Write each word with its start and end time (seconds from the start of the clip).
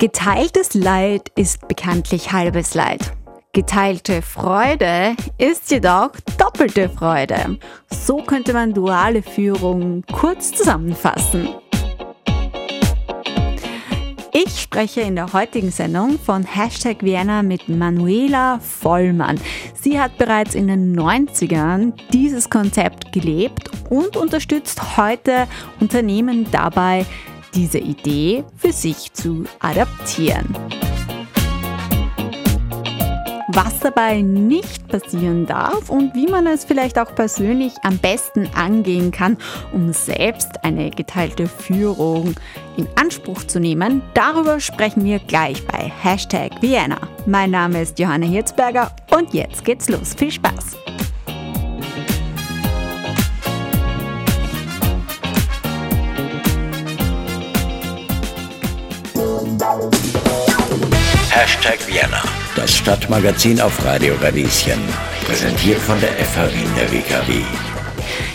Geteiltes 0.00 0.74
Leid 0.74 1.32
ist 1.34 1.66
bekanntlich 1.66 2.30
halbes 2.30 2.74
Leid. 2.74 3.00
Geteilte 3.52 4.22
Freude 4.22 5.16
ist 5.38 5.72
jedoch 5.72 6.12
doppelte 6.38 6.88
Freude. 6.88 7.58
So 7.90 8.18
könnte 8.18 8.52
man 8.52 8.72
duale 8.72 9.22
Führung 9.22 10.04
kurz 10.12 10.52
zusammenfassen. 10.52 11.48
Ich 14.32 14.60
spreche 14.60 15.00
in 15.00 15.16
der 15.16 15.32
heutigen 15.32 15.72
Sendung 15.72 16.16
von 16.16 16.44
Hashtag 16.44 17.02
Vienna 17.02 17.42
mit 17.42 17.68
Manuela 17.68 18.60
Vollmann. 18.60 19.40
Sie 19.74 19.98
hat 19.98 20.16
bereits 20.16 20.54
in 20.54 20.68
den 20.68 20.96
90ern 20.96 21.92
dieses 22.12 22.48
Konzept 22.48 23.10
gelebt 23.10 23.68
und 23.90 24.16
unterstützt 24.16 24.96
heute 24.96 25.48
Unternehmen 25.80 26.46
dabei, 26.52 27.04
diese 27.54 27.78
Idee 27.78 28.44
für 28.56 28.72
sich 28.72 29.12
zu 29.12 29.44
adaptieren. 29.60 30.54
Was 33.50 33.80
dabei 33.80 34.20
nicht 34.20 34.86
passieren 34.88 35.46
darf 35.46 35.88
und 35.88 36.14
wie 36.14 36.26
man 36.26 36.46
es 36.46 36.64
vielleicht 36.64 36.98
auch 36.98 37.14
persönlich 37.14 37.72
am 37.82 37.98
besten 37.98 38.48
angehen 38.54 39.10
kann, 39.10 39.38
um 39.72 39.92
selbst 39.92 40.62
eine 40.62 40.90
geteilte 40.90 41.46
Führung 41.46 42.34
in 42.76 42.86
Anspruch 42.96 43.42
zu 43.44 43.58
nehmen, 43.58 44.02
darüber 44.12 44.60
sprechen 44.60 45.02
wir 45.04 45.18
gleich 45.18 45.66
bei 45.66 45.90
Hashtag 46.02 46.60
Vienna. 46.60 46.98
Mein 47.26 47.50
Name 47.50 47.82
ist 47.82 47.98
Johanna 47.98 48.26
Hirzberger 48.26 48.94
und 49.16 49.32
jetzt 49.32 49.64
geht's 49.64 49.88
los. 49.88 50.14
Viel 50.14 50.30
Spaß! 50.30 50.76
Hashtag 61.28 61.78
Vienna, 61.86 62.22
das 62.56 62.74
Stadtmagazin 62.74 63.60
auf 63.60 63.84
Radio 63.84 64.14
Radieschen. 64.14 64.80
Präsentiert 65.26 65.78
von 65.78 66.00
der 66.00 66.08
FH 66.12 66.54
Wien 66.54 66.70
der 66.74 66.90
WKW. 66.90 67.42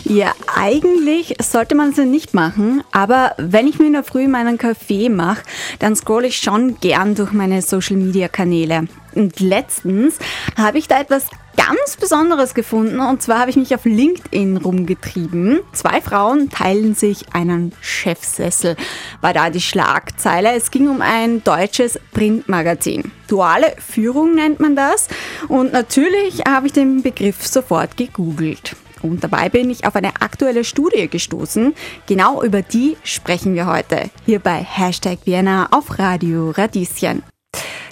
Ja, 0.03 0.33
eigentlich 0.55 1.35
sollte 1.41 1.73
man 1.73 1.89
es 1.89 1.97
ja 1.97 2.05
nicht 2.05 2.35
machen, 2.35 2.83
aber 2.91 3.33
wenn 3.39 3.65
ich 3.65 3.79
mir 3.79 3.87
in 3.87 3.93
der 3.93 4.03
Früh 4.03 4.27
meinen 4.27 4.59
Kaffee 4.59 5.09
mache, 5.09 5.41
dann 5.79 5.95
scroll 5.95 6.25
ich 6.25 6.37
schon 6.37 6.79
gern 6.79 7.15
durch 7.15 7.31
meine 7.31 7.63
Social 7.63 7.95
Media 7.95 8.27
Kanäle. 8.27 8.87
Und 9.15 9.39
letztens 9.39 10.19
habe 10.55 10.77
ich 10.77 10.87
da 10.87 11.01
etwas 11.01 11.25
ganz 11.55 11.97
Besonderes 11.97 12.53
gefunden 12.53 12.99
und 12.99 13.21
zwar 13.21 13.39
habe 13.39 13.49
ich 13.49 13.55
mich 13.55 13.73
auf 13.75 13.85
LinkedIn 13.85 14.57
rumgetrieben. 14.57 15.59
Zwei 15.71 16.01
Frauen 16.01 16.49
teilen 16.49 16.95
sich 16.95 17.33
einen 17.33 17.73
Chefsessel, 17.81 18.75
war 19.21 19.33
da 19.33 19.49
die 19.49 19.61
Schlagzeile. 19.61 20.53
Es 20.53 20.71
ging 20.71 20.87
um 20.89 21.01
ein 21.01 21.43
deutsches 21.43 21.99
Printmagazin. 22.11 23.11
Duale 23.27 23.75
Führung 23.79 24.35
nennt 24.35 24.59
man 24.59 24.75
das 24.75 25.07
und 25.47 25.73
natürlich 25.73 26.43
habe 26.47 26.67
ich 26.67 26.73
den 26.73 27.01
Begriff 27.01 27.45
sofort 27.45 27.97
gegoogelt. 27.97 28.75
Und 29.03 29.23
dabei 29.23 29.49
bin 29.49 29.69
ich 29.69 29.85
auf 29.85 29.95
eine 29.95 30.21
aktuelle 30.21 30.63
Studie 30.63 31.09
gestoßen. 31.09 31.75
Genau 32.07 32.41
über 32.41 32.61
die 32.61 32.95
sprechen 33.03 33.53
wir 33.53 33.67
heute 33.67 34.09
hier 34.25 34.39
bei 34.39 34.63
Hashtag 34.63 35.19
Vienna 35.25 35.67
auf 35.71 35.99
Radio 35.99 36.51
Radieschen. 36.51 37.21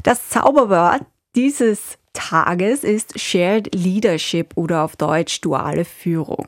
Das 0.03 0.29
Zauberwort 0.29 1.01
dieses 1.35 1.97
Tages 2.13 2.83
ist 2.83 3.19
Shared 3.19 3.73
Leadership 3.73 4.53
oder 4.55 4.83
auf 4.83 4.95
Deutsch 4.95 5.41
duale 5.41 5.85
Führung. 5.85 6.47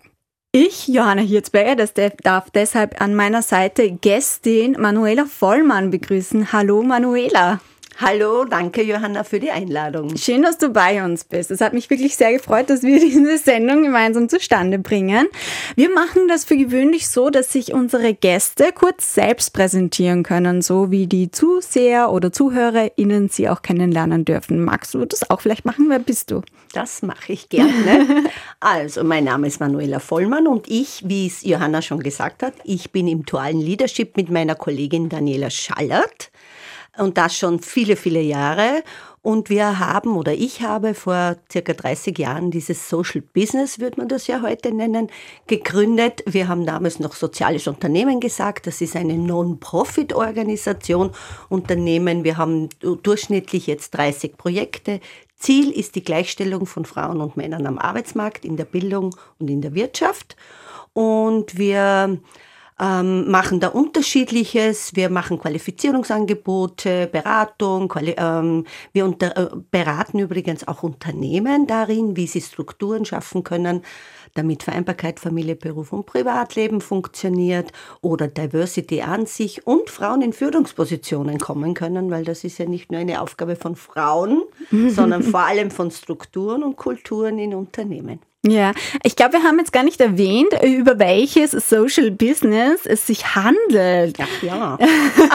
Ich, 0.51 0.87
Johanna 0.87 1.21
Hirzberger, 1.23 1.75
das 1.75 1.93
darf 1.95 2.51
deshalb 2.51 3.01
an 3.01 3.15
meiner 3.15 3.41
Seite 3.41 3.91
Gästin 3.91 4.77
Manuela 4.79 5.25
Vollmann 5.25 5.89
begrüßen. 5.89 6.53
Hallo 6.53 6.83
Manuela. 6.83 7.59
Hallo, 8.01 8.43
danke 8.43 8.81
Johanna 8.81 9.23
für 9.23 9.39
die 9.39 9.51
Einladung. 9.51 10.17
Schön, 10.17 10.41
dass 10.41 10.57
du 10.57 10.69
bei 10.69 11.05
uns 11.05 11.23
bist. 11.23 11.51
Es 11.51 11.61
hat 11.61 11.73
mich 11.73 11.89
wirklich 11.91 12.15
sehr 12.15 12.33
gefreut, 12.33 12.69
dass 12.69 12.81
wir 12.81 12.99
diese 12.99 13.37
Sendung 13.37 13.83
gemeinsam 13.83 14.29
zustande 14.29 14.79
bringen. 14.79 15.27
Wir 15.75 15.91
machen 15.91 16.27
das 16.27 16.43
für 16.43 16.57
gewöhnlich 16.57 17.07
so, 17.07 17.29
dass 17.29 17.53
sich 17.53 17.71
unsere 17.71 18.15
Gäste 18.15 18.71
kurz 18.73 19.13
selbst 19.13 19.53
präsentieren 19.53 20.23
können, 20.23 20.63
so 20.63 20.89
wie 20.89 21.05
die 21.05 21.29
Zuseher 21.29 22.11
oder 22.11 22.31
ZuhörerInnen 22.31 23.29
sie 23.29 23.47
auch 23.47 23.61
kennenlernen 23.61 24.25
dürfen. 24.25 24.63
Magst 24.63 24.95
du 24.95 25.05
das 25.05 25.29
auch 25.29 25.41
vielleicht 25.41 25.65
machen? 25.65 25.85
Wer 25.89 25.99
bist 25.99 26.31
du? 26.31 26.41
Das 26.73 27.03
mache 27.03 27.33
ich 27.33 27.49
gerne. 27.49 28.23
also, 28.59 29.03
mein 29.03 29.25
Name 29.25 29.45
ist 29.45 29.59
Manuela 29.59 29.99
Vollmann 29.99 30.47
und 30.47 30.67
ich, 30.67 31.03
wie 31.05 31.27
es 31.27 31.43
Johanna 31.43 31.83
schon 31.83 32.01
gesagt 32.01 32.41
hat, 32.41 32.55
ich 32.63 32.91
bin 32.91 33.07
im 33.07 33.23
dualen 33.23 33.61
Leadership 33.61 34.17
mit 34.17 34.31
meiner 34.31 34.55
Kollegin 34.55 35.09
Daniela 35.09 35.51
Schallert 35.51 36.31
und 36.97 37.17
das 37.17 37.37
schon 37.37 37.59
viele, 37.59 37.95
viele 37.95 38.21
Jahre. 38.21 38.83
Und 39.21 39.49
wir 39.49 39.79
haben 39.79 40.17
oder 40.17 40.33
ich 40.33 40.61
habe 40.61 40.93
vor 40.93 41.37
circa 41.49 41.73
30 41.73 42.17
Jahren 42.19 42.51
dieses 42.51 42.89
Social 42.89 43.21
Business, 43.21 43.79
würde 43.79 44.01
man 44.01 44.09
das 44.09 44.27
ja 44.27 44.41
heute 44.41 44.73
nennen, 44.73 45.09
gegründet. 45.47 46.23
Wir 46.25 46.49
haben 46.49 46.65
damals 46.65 46.99
noch 46.99 47.13
soziales 47.13 47.67
Unternehmen 47.67 48.19
gesagt. 48.19 48.67
Das 48.67 48.81
ist 48.81 48.97
eine 48.97 49.17
Non-Profit-Organisation, 49.17 51.11
Unternehmen. 51.47 52.25
Wir 52.25 52.37
haben 52.37 52.67
durchschnittlich 52.81 53.67
jetzt 53.67 53.91
30 53.91 54.35
Projekte. 54.35 54.99
Ziel 55.37 55.71
ist 55.71 55.95
die 55.95 56.03
Gleichstellung 56.03 56.65
von 56.65 56.83
Frauen 56.83 57.21
und 57.21 57.37
Männern 57.37 57.65
am 57.65 57.77
Arbeitsmarkt, 57.77 58.43
in 58.43 58.57
der 58.57 58.65
Bildung 58.65 59.15
und 59.39 59.49
in 59.49 59.61
der 59.61 59.73
Wirtschaft. 59.73 60.35
Und 60.91 61.57
wir 61.57 62.19
ähm, 62.79 63.29
machen 63.29 63.59
da 63.59 63.69
unterschiedliches. 63.69 64.95
Wir 64.95 65.09
machen 65.09 65.39
Qualifizierungsangebote, 65.39 67.07
Beratung. 67.07 67.87
Quali 67.87 68.15
ähm, 68.17 68.65
wir 68.91 69.05
unter, 69.05 69.37
äh, 69.37 69.49
beraten 69.71 70.19
übrigens 70.19 70.67
auch 70.67 70.83
Unternehmen 70.83 71.67
darin, 71.67 72.15
wie 72.15 72.27
sie 72.27 72.41
Strukturen 72.41 73.05
schaffen 73.05 73.43
können, 73.43 73.83
damit 74.33 74.63
Vereinbarkeit 74.63 75.19
Familie, 75.19 75.55
Beruf 75.55 75.93
und 75.93 76.05
Privatleben 76.05 76.81
funktioniert 76.81 77.71
oder 78.01 78.27
Diversity 78.27 79.01
an 79.01 79.25
sich 79.25 79.67
und 79.67 79.89
Frauen 79.89 80.21
in 80.21 80.33
Führungspositionen 80.33 81.39
kommen 81.39 81.73
können, 81.75 82.09
weil 82.09 82.25
das 82.25 82.43
ist 82.43 82.57
ja 82.57 82.65
nicht 82.65 82.91
nur 82.91 82.99
eine 82.99 83.21
Aufgabe 83.21 83.55
von 83.55 83.75
Frauen, 83.75 84.43
sondern 84.89 85.23
vor 85.23 85.41
allem 85.41 85.71
von 85.71 85.91
Strukturen 85.91 86.63
und 86.63 86.75
Kulturen 86.75 87.37
in 87.37 87.53
Unternehmen. 87.53 88.19
Ja, 88.45 88.73
ich 89.03 89.15
glaube, 89.15 89.33
wir 89.33 89.43
haben 89.43 89.57
jetzt 89.59 89.71
gar 89.71 89.83
nicht 89.83 90.01
erwähnt, 90.01 90.53
über 90.63 90.99
welches 90.99 91.51
Social 91.51 92.11
Business 92.11 92.85
es 92.85 93.07
sich 93.07 93.35
handelt. 93.35 94.17
Ach 94.19 94.43
ja. 94.43 94.77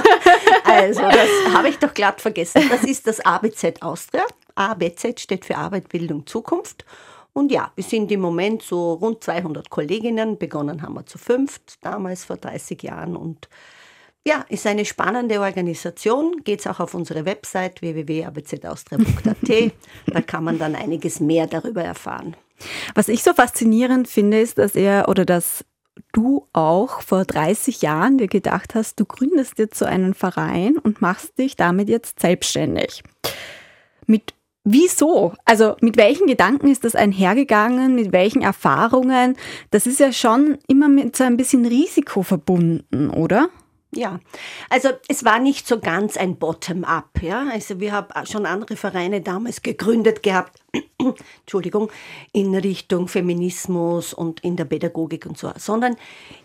also, 0.65 1.01
das 1.01 1.55
habe 1.55 1.71
ich 1.71 1.79
doch 1.79 1.95
glatt 1.95 2.21
vergessen. 2.21 2.63
Das 2.69 2.85
ist 2.85 3.07
das 3.07 3.21
ABZ 3.21 3.81
Austria. 3.81 4.25
ABZ 4.57 5.21
steht 5.21 5.47
für 5.47 5.57
Arbeit, 5.57 5.89
Bildung, 5.89 6.27
Zukunft. 6.27 6.85
Und 7.33 7.51
ja, 7.51 7.73
wir 7.77 7.85
sind 7.85 8.13
im 8.13 8.21
Moment 8.21 8.63
so 8.63 8.95
rund 8.95 9.25
200 9.25 9.71
Kolleginnen. 9.71 10.37
Begonnen 10.37 10.83
haben 10.83 10.95
wir 10.95 11.07
zu 11.07 11.17
fünft, 11.17 11.83
damals 11.83 12.25
vor 12.25 12.37
30 12.37 12.83
Jahren. 12.83 13.17
Und 13.17 13.49
ja, 14.27 14.45
ist 14.51 14.67
eine 14.67 14.85
spannende 14.85 15.41
Organisation. 15.41 16.43
Geht 16.45 16.61
es 16.61 16.67
auch 16.67 16.81
auf 16.81 16.93
unsere 16.93 17.25
Website 17.25 17.81
www.abzaustria.at. 17.81 19.73
da 20.07 20.21
kann 20.21 20.45
man 20.45 20.59
dann 20.59 20.75
einiges 20.75 21.21
mehr 21.21 21.47
darüber 21.47 21.83
erfahren. 21.83 22.37
Was 22.95 23.09
ich 23.09 23.23
so 23.23 23.33
faszinierend 23.35 24.09
finde, 24.09 24.41
ist, 24.41 24.59
dass 24.59 24.75
er 24.75 25.09
oder 25.09 25.25
dass 25.25 25.65
du 26.13 26.47
auch 26.53 27.03
vor 27.03 27.25
30 27.25 27.83
Jahren 27.83 28.19
dir 28.19 28.29
gedacht 28.29 28.75
hast, 28.75 29.01
du 29.01 29.05
gründest 29.05 29.59
jetzt 29.59 29.79
so 29.79 29.85
einen 29.85 30.15
Verein 30.15 30.79
und 30.79 31.01
machst 31.01 31.39
dich 31.39 31.57
damit 31.57 31.89
jetzt 31.89 32.21
selbstständig. 32.21 33.03
Mit 34.07 34.35
Wieso? 34.71 35.33
Also 35.47 35.77
mit 35.81 35.97
welchen 35.97 36.27
Gedanken 36.27 36.69
ist 36.69 36.85
das 36.85 36.95
einhergegangen? 36.95 37.95
Mit 37.95 38.13
welchen 38.13 38.43
Erfahrungen? 38.43 39.35
Das 39.71 39.87
ist 39.87 39.99
ja 39.99 40.13
schon 40.13 40.59
immer 40.67 40.91
mit 40.91 41.17
so 41.17 41.25
ein 41.25 41.39
bisschen 41.39 41.65
Risiko 41.65 42.23
verbunden, 42.23 43.09
oder? 43.09 43.49
Ja, 43.94 44.21
also 44.69 44.91
es 45.09 45.25
war 45.25 45.38
nicht 45.38 45.66
so 45.66 45.80
ganz 45.80 46.18
ein 46.18 46.36
Bottom-up. 46.36 47.22
Ja? 47.22 47.48
Also 47.51 47.80
wir 47.80 47.92
haben 47.92 48.27
schon 48.27 48.45
andere 48.45 48.77
Vereine 48.77 49.22
damals 49.22 49.63
gegründet 49.63 50.22
gehabt, 50.22 50.60
Entschuldigung, 51.41 51.91
in 52.33 52.54
Richtung 52.54 53.09
Feminismus 53.09 54.13
und 54.13 54.41
in 54.41 54.57
der 54.57 54.66
Pädagogik 54.66 55.24
und 55.24 55.39
so, 55.39 55.51
sondern 55.57 55.97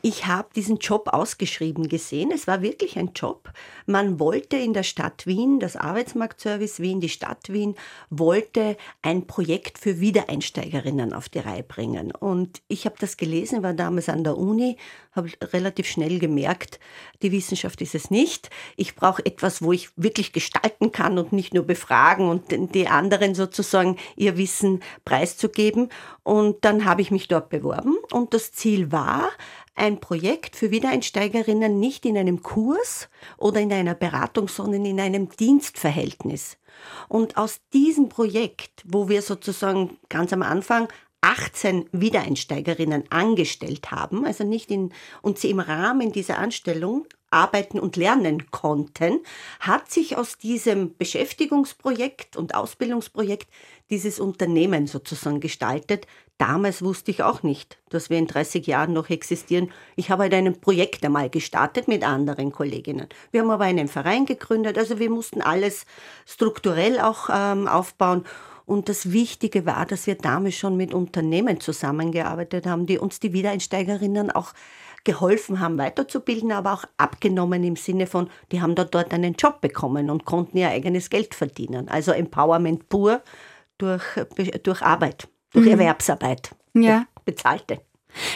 ich 0.02 0.26
habe 0.26 0.48
diesen 0.56 0.78
Job 0.78 1.10
ausgeschrieben 1.12 1.90
gesehen. 1.90 2.32
Es 2.32 2.48
war 2.48 2.62
wirklich 2.62 2.98
ein 2.98 3.12
Job. 3.14 3.52
Man 3.88 4.22
wollte 4.22 4.56
in 4.56 4.74
der 4.74 4.84
Stadt 4.84 5.28
Wien, 5.28 5.60
das 5.60 5.76
Arbeitsmarktservice 5.76 6.80
Wien, 6.80 7.02
die 7.02 7.10
Stadt 7.10 7.52
Wien, 7.52 7.76
wollte 8.10 8.78
ein 9.02 9.28
Projekt 9.28 9.78
für 9.78 10.00
Wiedereinsteigerinnen 10.00 11.12
auf 11.12 11.28
die 11.28 11.40
Reihe 11.40 11.64
bringen. 11.64 12.12
Und 12.12 12.62
ich 12.70 12.86
habe 12.86 12.96
das 13.00 13.18
gelesen, 13.18 13.64
war 13.64 13.74
damals 13.74 14.08
an 14.08 14.24
der 14.24 14.38
Uni, 14.38 14.78
habe 15.12 15.30
relativ 15.52 15.88
schnell 15.88 16.20
gemerkt, 16.20 16.80
die 17.22 17.33
Wissenschaft 17.34 17.82
ist 17.82 17.96
es 17.96 18.10
nicht. 18.10 18.50
Ich 18.78 18.96
brauche 18.96 19.26
etwas, 19.26 19.62
wo 19.62 19.74
ich 19.74 19.90
wirklich 19.98 20.32
gestalten 20.32 20.94
kann 20.94 21.18
und 21.18 21.34
nicht 21.34 21.54
nur 21.54 21.66
befragen 21.66 22.30
und 22.30 22.74
die 22.74 22.88
anderen 22.88 23.36
sozusagen 23.36 23.98
ihr 24.16 24.38
Wissen 24.38 24.82
preiszugeben. 25.04 25.90
Und 26.24 26.64
dann 26.64 26.86
habe 26.86 27.02
ich 27.02 27.12
mich 27.12 27.28
dort 27.28 27.50
beworben 27.50 27.98
und 28.14 28.34
das 28.34 28.54
Ziel 28.54 28.94
war, 28.94 29.30
ein 29.76 30.00
Projekt 30.00 30.56
für 30.56 30.72
Wiedereinsteigerinnen 30.72 31.80
nicht 31.80 32.06
in 32.06 32.18
einem 32.18 32.44
Kurs 32.44 33.10
oder 33.38 33.60
in 33.60 33.74
einer 33.74 33.96
Beratung, 33.96 34.48
sondern 34.48 34.86
in 34.86 35.00
einem 35.00 35.30
Dienstverhältnis. 35.30 36.58
Und 37.08 37.38
aus 37.38 37.60
diesem 37.74 38.10
Projekt, 38.10 38.84
wo 38.86 39.10
wir 39.10 39.22
sozusagen 39.22 39.98
ganz 40.10 40.32
am 40.34 40.44
Anfang 40.44 40.88
18 41.22 41.90
Wiedereinsteigerinnen 41.94 43.06
angestellt 43.10 43.92
haben, 43.92 44.26
also 44.26 44.44
nicht 44.44 44.70
in, 44.70 44.92
und 45.22 45.40
sie 45.40 45.52
im 45.52 45.62
Rahmen 45.62 46.12
dieser 46.12 46.38
Anstellung 46.38 47.08
arbeiten 47.34 47.80
und 47.80 47.98
lernen 47.98 48.52
konnten, 48.52 49.20
hat 49.60 49.92
sich 49.92 50.18
aus 50.18 50.38
diesem 50.38 50.96
Beschäftigungsprojekt 50.96 52.38
und 52.38 52.56
Ausbildungsprojekt 52.56 53.48
dieses 53.90 54.20
Unternehmen 54.20 54.88
sozusagen 54.88 55.40
gestaltet. 55.40 56.08
Damals 56.38 56.82
wusste 56.82 57.12
ich 57.12 57.24
auch 57.24 57.44
nicht, 57.44 57.78
dass 57.90 58.10
wir 58.10 58.18
in 58.18 58.28
30 58.28 58.66
Jahren 58.66 58.94
noch 58.94 59.10
existieren. 59.10 59.72
Ich 59.96 60.10
habe 60.10 60.24
halt 60.24 60.34
ein 60.34 60.60
Projekt 60.60 61.06
einmal 61.06 61.30
gestartet 61.30 61.88
mit 61.88 62.04
anderen 62.04 62.52
Kolleginnen. 62.52 63.08
Wir 63.32 63.42
haben 63.42 63.50
aber 63.50 63.66
einen 63.66 63.88
Verein 63.88 64.26
gegründet, 64.26 64.78
also 64.78 65.00
wir 65.00 65.10
mussten 65.10 65.42
alles 65.42 65.86
strukturell 66.26 67.00
auch 67.00 67.30
ähm, 67.32 67.68
aufbauen. 67.68 68.26
Und 68.66 68.88
das 68.90 69.12
Wichtige 69.12 69.66
war, 69.66 69.86
dass 69.86 70.08
wir 70.08 70.16
damals 70.16 70.56
schon 70.56 70.78
mit 70.78 70.94
Unternehmen 70.94 71.60
zusammengearbeitet 71.60 72.66
haben, 72.66 72.86
die 72.86 72.98
uns 72.98 73.20
die 73.20 73.34
Wiedereinsteigerinnen 73.34 74.32
auch 74.32 74.54
geholfen 75.04 75.60
haben, 75.60 75.78
weiterzubilden, 75.78 76.52
aber 76.52 76.74
auch 76.74 76.86
abgenommen 76.98 77.64
im 77.64 77.76
Sinne 77.76 78.08
von, 78.08 78.30
die 78.52 78.62
haben 78.62 78.76
dort, 78.76 78.96
dort 78.96 79.14
einen 79.14 79.34
Job 79.34 79.62
bekommen 79.62 80.10
und 80.10 80.26
konnten 80.26 80.58
ihr 80.58 80.70
eigenes 80.70 81.10
Geld 81.10 81.36
verdienen. 81.36 81.90
Also 81.90 82.12
Empowerment 82.12 82.90
pur 82.90 83.22
durch, 83.78 84.04
durch 84.64 84.82
Arbeit, 84.82 85.28
durch 85.52 85.66
mhm. 85.66 85.74
Erwerbsarbeit. 85.74 86.56
Ja. 86.74 87.06
Bezahlte. 87.26 87.82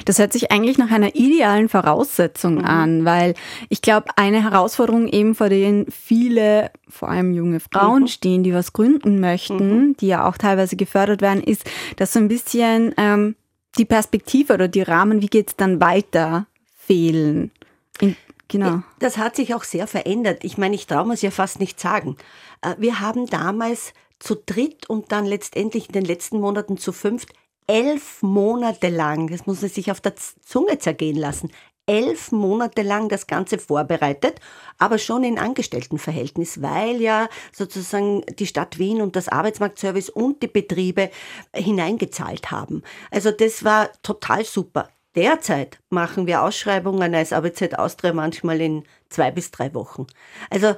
Das 0.06 0.20
hört 0.20 0.34
sich 0.34 0.52
eigentlich 0.52 0.78
nach 0.78 0.92
einer 0.92 1.16
idealen 1.16 1.70
Voraussetzung 1.70 2.56
mhm. 2.56 2.66
an, 2.66 3.06
weil 3.06 3.36
ich 3.70 3.82
glaube, 3.82 4.08
eine 4.16 4.44
Herausforderung 4.44 5.08
eben, 5.08 5.36
vor 5.36 5.50
denen 5.50 5.86
viele, 5.92 6.72
vor 6.88 7.10
allem 7.10 7.32
junge 7.32 7.60
Frauen 7.60 8.04
mhm. 8.04 8.08
stehen, 8.08 8.44
die 8.44 8.54
was 8.54 8.74
gründen 8.74 9.20
möchten, 9.20 9.80
mhm. 9.90 9.98
die 9.98 10.08
ja 10.08 10.28
auch 10.28 10.38
teilweise 10.38 10.76
gefördert 10.76 11.22
werden, 11.22 11.44
ist, 11.44 11.70
dass 11.98 12.14
so 12.14 12.20
ein 12.20 12.28
bisschen 12.28 12.94
ähm, 12.98 13.36
die 13.78 13.86
Perspektive 13.86 14.54
oder 14.54 14.68
die 14.68 14.82
Rahmen, 14.82 15.22
wie 15.22 15.28
geht 15.28 15.50
es 15.50 15.56
dann 15.56 15.80
weiter, 15.80 16.48
fehlen. 16.88 17.52
In, 18.00 18.16
genau. 18.48 18.82
Das 19.00 19.18
hat 19.18 19.36
sich 19.36 19.54
auch 19.54 19.64
sehr 19.64 19.88
verändert. 19.88 20.44
Ich 20.44 20.58
meine, 20.58 20.76
ich 20.76 20.88
traue 20.88 21.06
mir 21.06 21.14
es 21.14 21.22
ja 21.22 21.32
fast 21.32 21.60
nicht 21.60 21.80
sagen. 21.80 22.18
Äh, 22.62 22.76
wir 22.80 23.00
haben 23.00 23.28
damals 23.28 23.94
zu 24.20 24.36
dritt 24.36 24.90
und 24.90 25.12
dann 25.12 25.26
letztendlich 25.26 25.88
in 25.88 25.94
den 25.94 26.06
letzten 26.06 26.40
Monaten 26.40 26.78
zu 26.78 26.92
fünft 26.92 27.34
elf 27.68 28.24
Monate 28.24 28.88
lang, 28.88 29.28
das 29.28 29.46
muss 29.46 29.62
man 29.62 29.70
sich 29.70 29.92
auf 29.92 30.00
der 30.00 30.16
Zunge 30.16 30.80
zergehen 30.80 31.18
lassen, 31.18 31.52
elf 31.86 32.32
Monate 32.32 32.82
lang 32.82 33.10
das 33.10 33.28
Ganze 33.28 33.58
vorbereitet, 33.58 34.40
aber 34.78 34.98
schon 34.98 35.24
in 35.24 35.40
Angestelltenverhältnis, 35.40 36.62
weil 36.62 37.02
ja 37.02 37.30
sozusagen 37.52 38.24
die 38.40 38.48
Stadt 38.48 38.80
Wien 38.80 39.02
und 39.02 39.16
das 39.16 39.30
Arbeitsmarktservice 39.30 40.10
und 40.10 40.42
die 40.44 40.48
Betriebe 40.48 41.10
hineingezahlt 41.54 42.52
haben. 42.52 42.84
Also 43.12 43.32
das 43.32 43.64
war 43.64 43.90
total 44.02 44.44
super. 44.46 44.90
Derzeit 45.18 45.80
machen 45.90 46.28
wir 46.28 46.44
Ausschreibungen 46.44 47.16
als 47.16 47.34
ABZ 47.34 47.74
Austria 47.74 48.14
manchmal 48.14 48.62
in 48.62 48.84
zwei 49.10 49.32
bis 49.32 49.50
drei 49.50 49.74
Wochen. 49.74 50.06
Also 50.52 50.76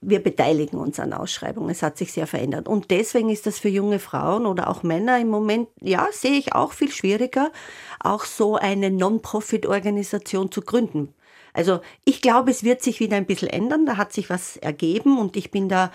wir 0.00 0.22
beteiligen 0.22 0.78
uns 0.78 1.00
an 1.00 1.14
Ausschreibungen. 1.14 1.70
Es 1.70 1.82
hat 1.82 1.96
sich 1.96 2.12
sehr 2.12 2.26
verändert. 2.26 2.68
Und 2.68 2.90
deswegen 2.90 3.30
ist 3.30 3.46
das 3.46 3.58
für 3.58 3.70
junge 3.70 3.98
Frauen 3.98 4.44
oder 4.44 4.68
auch 4.68 4.82
Männer 4.82 5.18
im 5.18 5.28
Moment, 5.28 5.68
ja, 5.80 6.08
sehe 6.10 6.38
ich 6.38 6.54
auch 6.54 6.72
viel 6.72 6.90
schwieriger, 6.90 7.50
auch 7.98 8.24
so 8.24 8.56
eine 8.56 8.90
Non-Profit-Organisation 8.90 10.52
zu 10.52 10.60
gründen. 10.60 11.14
Also 11.54 11.80
ich 12.04 12.20
glaube, 12.20 12.50
es 12.50 12.62
wird 12.62 12.82
sich 12.82 13.00
wieder 13.00 13.16
ein 13.16 13.26
bisschen 13.26 13.48
ändern. 13.48 13.86
Da 13.86 13.96
hat 13.96 14.12
sich 14.12 14.28
was 14.28 14.58
ergeben 14.58 15.18
und 15.18 15.36
ich 15.36 15.50
bin 15.50 15.70
da 15.70 15.92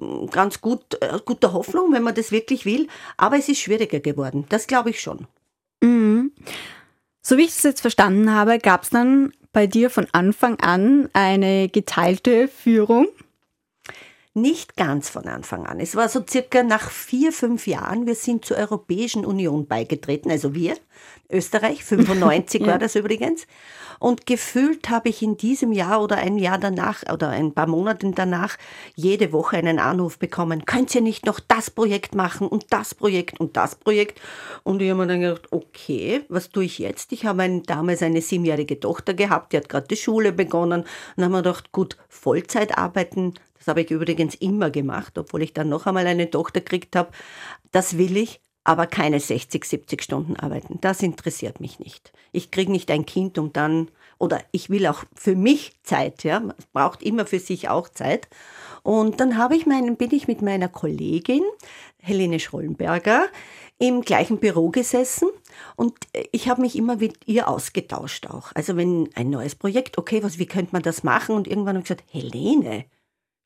hm, 0.00 0.30
ganz 0.30 0.62
gut, 0.62 0.96
äh, 1.02 1.18
guter 1.22 1.52
Hoffnung, 1.52 1.92
wenn 1.92 2.02
man 2.02 2.14
das 2.14 2.32
wirklich 2.32 2.64
will. 2.64 2.88
Aber 3.18 3.36
es 3.36 3.50
ist 3.50 3.60
schwieriger 3.60 4.00
geworden. 4.00 4.46
Das 4.48 4.66
glaube 4.66 4.90
ich 4.90 5.00
schon. 5.00 5.26
Mhm. 5.82 6.32
So 7.28 7.36
wie 7.38 7.42
ich 7.42 7.56
es 7.56 7.64
jetzt 7.64 7.80
verstanden 7.80 8.32
habe, 8.32 8.60
gab 8.60 8.84
es 8.84 8.90
dann 8.90 9.32
bei 9.52 9.66
dir 9.66 9.90
von 9.90 10.06
Anfang 10.12 10.60
an 10.60 11.08
eine 11.12 11.68
geteilte 11.68 12.46
Führung? 12.46 13.08
Nicht 14.36 14.76
ganz 14.76 15.08
von 15.08 15.28
Anfang 15.28 15.64
an. 15.64 15.80
Es 15.80 15.96
war 15.96 16.10
so 16.10 16.22
circa 16.28 16.62
nach 16.62 16.90
vier, 16.90 17.32
fünf 17.32 17.66
Jahren. 17.66 18.06
Wir 18.06 18.14
sind 18.14 18.44
zur 18.44 18.58
Europäischen 18.58 19.24
Union 19.24 19.66
beigetreten, 19.66 20.30
also 20.30 20.52
wir, 20.52 20.76
Österreich, 21.30 21.82
95 21.86 22.60
ja. 22.60 22.66
war 22.66 22.78
das 22.78 22.96
übrigens. 22.96 23.46
Und 23.98 24.26
gefühlt 24.26 24.90
habe 24.90 25.08
ich 25.08 25.22
in 25.22 25.38
diesem 25.38 25.72
Jahr 25.72 26.02
oder 26.02 26.16
ein 26.16 26.36
Jahr 26.36 26.58
danach 26.58 27.02
oder 27.10 27.30
ein 27.30 27.54
paar 27.54 27.66
Monaten 27.66 28.14
danach 28.14 28.58
jede 28.94 29.32
Woche 29.32 29.56
einen 29.56 29.78
Anruf 29.78 30.18
bekommen. 30.18 30.66
Könnt 30.66 30.94
ihr 30.94 31.00
nicht 31.00 31.24
noch 31.24 31.40
das 31.40 31.70
Projekt 31.70 32.14
machen 32.14 32.46
und 32.46 32.66
das 32.74 32.94
Projekt 32.94 33.40
und 33.40 33.56
das 33.56 33.74
Projekt? 33.74 34.20
Und 34.64 34.82
ich 34.82 34.90
habe 34.90 35.00
mir 35.00 35.06
dann 35.06 35.22
gedacht, 35.22 35.50
okay, 35.50 36.26
was 36.28 36.50
tue 36.50 36.64
ich 36.64 36.78
jetzt? 36.78 37.10
Ich 37.12 37.24
habe 37.24 37.44
ein, 37.44 37.62
damals 37.62 38.02
eine 38.02 38.20
siebenjährige 38.20 38.80
Tochter 38.80 39.14
gehabt, 39.14 39.54
die 39.54 39.56
hat 39.56 39.70
gerade 39.70 39.88
die 39.88 39.96
Schule 39.96 40.30
begonnen. 40.30 40.82
Und 40.82 40.86
dann 41.16 41.24
haben 41.24 41.32
wir 41.32 41.38
gedacht, 41.38 41.72
gut, 41.72 41.96
Vollzeit 42.10 42.76
arbeiten, 42.76 43.32
das 43.66 43.72
habe 43.72 43.80
ich 43.80 43.90
übrigens 43.90 44.36
immer 44.36 44.70
gemacht, 44.70 45.18
obwohl 45.18 45.42
ich 45.42 45.52
dann 45.52 45.68
noch 45.68 45.86
einmal 45.86 46.06
eine 46.06 46.30
Tochter 46.30 46.60
gekriegt 46.60 46.94
habe. 46.94 47.10
Das 47.72 47.98
will 47.98 48.16
ich, 48.16 48.40
aber 48.62 48.86
keine 48.86 49.18
60, 49.18 49.64
70 49.64 50.04
Stunden 50.04 50.36
arbeiten. 50.36 50.78
Das 50.80 51.02
interessiert 51.02 51.58
mich 51.58 51.80
nicht. 51.80 52.12
Ich 52.30 52.52
kriege 52.52 52.70
nicht 52.70 52.92
ein 52.92 53.06
Kind 53.06 53.38
und 53.38 53.56
dann, 53.56 53.88
oder 54.18 54.40
ich 54.52 54.70
will 54.70 54.86
auch 54.86 55.02
für 55.16 55.34
mich 55.34 55.72
Zeit, 55.82 56.22
ja, 56.22 56.38
man 56.38 56.54
braucht 56.72 57.02
immer 57.02 57.26
für 57.26 57.40
sich 57.40 57.68
auch 57.68 57.88
Zeit. 57.88 58.28
Und 58.84 59.18
dann 59.20 59.36
habe 59.36 59.56
ich 59.56 59.66
meinen, 59.66 59.96
bin 59.96 60.14
ich 60.14 60.28
mit 60.28 60.42
meiner 60.42 60.68
Kollegin, 60.68 61.42
Helene 61.98 62.38
Schollenberger, 62.38 63.26
im 63.78 64.02
gleichen 64.02 64.38
Büro 64.38 64.70
gesessen 64.70 65.28
und 65.74 65.92
ich 66.30 66.48
habe 66.48 66.62
mich 66.62 66.76
immer 66.76 66.96
mit 66.96 67.26
ihr 67.26 67.48
ausgetauscht 67.48 68.28
auch. 68.28 68.52
Also 68.54 68.76
wenn 68.76 69.10
ein 69.16 69.28
neues 69.28 69.56
Projekt, 69.56 69.98
okay, 69.98 70.22
was, 70.22 70.38
wie 70.38 70.46
könnte 70.46 70.72
man 70.72 70.82
das 70.82 71.02
machen? 71.02 71.34
Und 71.34 71.48
irgendwann 71.48 71.76
habe 71.76 71.80
ich 71.80 71.88
gesagt, 71.88 72.04
Helene, 72.10 72.86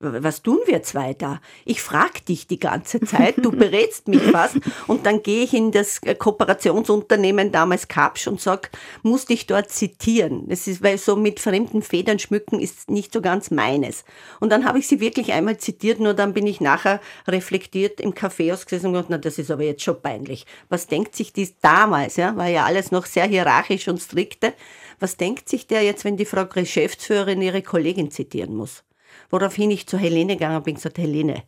was 0.00 0.40
tun 0.40 0.58
wir 0.64 0.82
zwei 0.82 1.12
da? 1.12 1.40
Ich 1.66 1.82
frage 1.82 2.22
dich 2.26 2.46
die 2.46 2.58
ganze 2.58 3.00
Zeit, 3.00 3.34
du 3.44 3.50
berätst 3.50 4.08
mich 4.08 4.22
fast 4.32 4.56
und 4.86 5.04
dann 5.04 5.22
gehe 5.22 5.44
ich 5.44 5.52
in 5.52 5.72
das 5.72 6.00
Kooperationsunternehmen 6.00 7.52
damals 7.52 7.86
Kapsch 7.86 8.26
und 8.26 8.40
sag, 8.40 8.70
muss 9.02 9.26
dich 9.26 9.46
dort 9.46 9.70
zitieren. 9.70 10.48
Das 10.48 10.66
ist, 10.66 10.82
weil 10.82 10.96
so 10.96 11.16
mit 11.16 11.38
fremden 11.38 11.82
Federn 11.82 12.18
schmücken 12.18 12.60
ist 12.60 12.90
nicht 12.90 13.12
so 13.12 13.20
ganz 13.20 13.50
meines. 13.50 14.04
Und 14.40 14.50
dann 14.50 14.64
habe 14.64 14.78
ich 14.78 14.88
sie 14.88 15.00
wirklich 15.00 15.32
einmal 15.34 15.58
zitiert, 15.58 16.00
nur 16.00 16.14
dann 16.14 16.32
bin 16.32 16.46
ich 16.46 16.62
nachher 16.62 17.00
reflektiert 17.28 18.00
im 18.00 18.14
Café 18.14 18.54
ausgesessen 18.54 18.86
und 18.86 18.92
gesagt, 18.94 19.10
na, 19.10 19.18
das 19.18 19.38
ist 19.38 19.50
aber 19.50 19.64
jetzt 19.64 19.82
schon 19.82 20.00
peinlich. 20.00 20.46
Was 20.70 20.86
denkt 20.86 21.14
sich 21.14 21.34
dies 21.34 21.58
damals, 21.60 22.16
ja, 22.16 22.36
war 22.36 22.48
ja 22.48 22.64
alles 22.64 22.90
noch 22.90 23.04
sehr 23.04 23.26
hierarchisch 23.26 23.86
und 23.88 24.00
strikte. 24.00 24.54
Was 24.98 25.18
denkt 25.18 25.48
sich 25.48 25.66
der 25.66 25.82
jetzt, 25.82 26.04
wenn 26.04 26.16
die 26.16 26.24
Frau 26.24 26.46
Geschäftsführerin 26.46 27.42
ihre 27.42 27.62
Kollegin 27.62 28.10
zitieren 28.10 28.54
muss? 28.54 28.82
Woraufhin 29.30 29.70
ich 29.70 29.86
zu 29.86 29.98
Helene 29.98 30.36
gegangen 30.36 30.62
bin 30.62 30.72
und 30.72 30.78
gesagt, 30.78 30.98
Helene, 30.98 31.42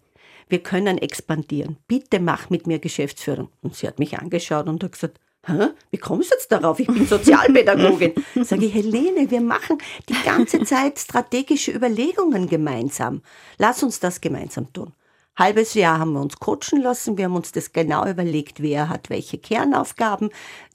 wir 0.49 0.62
können 0.62 0.99
expandieren. 0.99 1.76
Bitte 1.88 2.21
mach 2.21 2.50
mit 2.50 2.66
mir 2.66 2.78
Geschäftsführung. 2.78 3.49
Und 3.62 3.75
sie 3.75 3.87
hat 3.87 3.99
mich 3.99 4.19
angeschaut 4.19 4.69
und 4.69 4.83
hat 4.85 4.92
gesagt, 4.92 5.19
Hä? 5.45 5.71
Wie 5.90 5.99
kommst 5.99 6.31
du 6.31 6.37
jetzt 6.37 6.52
darauf? 6.52 6.78
Ich 6.78 6.87
bin 6.87 7.04
Sozialpädagogin. 7.04 8.12
Sage 8.45 8.66
ich, 8.66 8.75
Helene, 8.75 9.28
wir 9.28 9.40
machen 9.40 9.78
die 10.09 10.14
ganze 10.25 10.62
Zeit 10.62 11.00
strategische 11.00 11.73
Überlegungen 11.73 12.49
gemeinsam. 12.49 13.23
Lass 13.59 13.83
uns 13.83 13.99
das 13.99 14.21
gemeinsam 14.21 14.73
tun. 14.73 14.92
Halbes 15.35 15.73
Jahr 15.73 15.99
haben 15.99 16.12
wir 16.12 16.21
uns 16.21 16.39
coachen 16.39 16.83
lassen. 16.83 17.17
Wir 17.17 17.25
haben 17.25 17.35
uns 17.35 17.53
das 17.53 17.73
genau 17.73 18.07
überlegt, 18.07 18.61
wer 18.61 18.91
hat 18.91 19.09
welche 19.09 19.39
Kernaufgaben. 19.39 20.29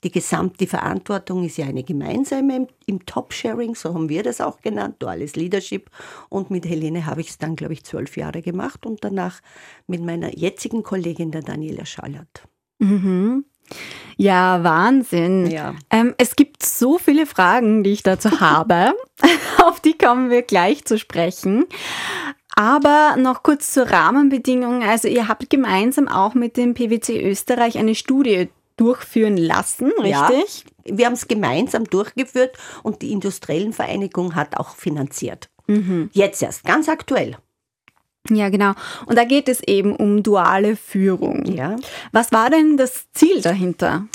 Die 0.04 0.12
gesamte 0.12 0.66
Verantwortung 0.66 1.44
ist 1.44 1.58
ja 1.58 1.68
eine 1.68 1.84
gemeinsame 1.84 2.56
im, 2.56 2.68
im 2.88 3.06
Top-Sharing, 3.06 3.76
so 3.76 3.94
haben 3.94 4.10
wir 4.10 4.24
das 4.24 4.42
auch 4.42 4.60
genannt, 4.62 4.96
duales 5.00 5.36
Leadership. 5.36 5.92
Und 6.30 6.50
mit 6.50 6.66
Helene 6.66 7.06
habe 7.06 7.22
ich 7.22 7.30
es 7.30 7.38
dann, 7.38 7.56
glaube 7.56 7.74
ich, 7.74 7.84
zwölf 7.84 8.18
Jahre 8.18 8.42
gemacht 8.42 8.86
und 8.88 9.04
danach 9.04 9.42
mit 9.86 10.02
meiner 10.02 10.36
jetzigen 10.36 10.82
Kollegin, 10.82 11.32
der 11.32 11.44
Daniela 11.44 11.86
Schallert. 11.86 12.48
Mhm. 12.80 13.46
Ja, 14.18 14.64
Wahnsinn. 14.64 15.48
Ja. 15.48 15.76
Ähm, 15.92 16.16
es 16.18 16.36
gibt 16.36 16.66
so 16.66 16.98
viele 16.98 17.26
Fragen, 17.26 17.84
die 17.84 17.92
ich 17.92 18.04
dazu 18.04 18.32
habe. 18.40 18.94
Auf 19.64 19.80
die 19.80 19.98
kommen 19.98 20.30
wir 20.30 20.42
gleich 20.42 20.86
zu 20.86 20.98
sprechen. 20.98 21.66
Aber 22.56 23.16
noch 23.18 23.44
kurz 23.44 23.72
zur 23.72 23.90
Rahmenbedingungen. 23.90 24.82
Also 24.82 25.08
ihr 25.08 25.28
habt 25.28 25.50
gemeinsam 25.50 26.08
auch 26.08 26.34
mit 26.34 26.58
dem 26.58 26.74
PwC 26.74 27.22
Österreich 27.24 27.78
eine 27.78 27.94
Studie 27.94 28.50
durchführen 28.78 29.38
lassen, 29.38 29.92
richtig? 30.00 30.66
Ja, 30.86 30.98
wir 30.98 31.06
haben 31.06 31.14
es 31.14 31.28
gemeinsam 31.28 31.86
durchgeführt 31.86 32.58
und 32.84 33.02
die 33.02 33.12
Industriellenvereinigung 33.12 34.36
hat 34.36 34.58
auch 34.58 34.76
finanziert. 34.76 35.50
Mhm. 35.68 36.10
Jetzt 36.14 36.42
erst, 36.42 36.64
ganz 36.64 36.88
aktuell. 36.90 37.38
Ja, 38.30 38.50
genau. 38.50 38.74
Und 39.06 39.18
da 39.18 39.24
geht 39.24 39.48
es 39.50 39.62
eben 39.62 39.96
um 39.96 40.24
duale 40.24 40.76
Führung. 40.76 41.46
Ja. 41.46 41.76
Was 42.12 42.32
war 42.32 42.50
denn 42.50 42.78
das 42.78 43.06
Ziel 43.14 43.42
dahinter? 43.42 44.08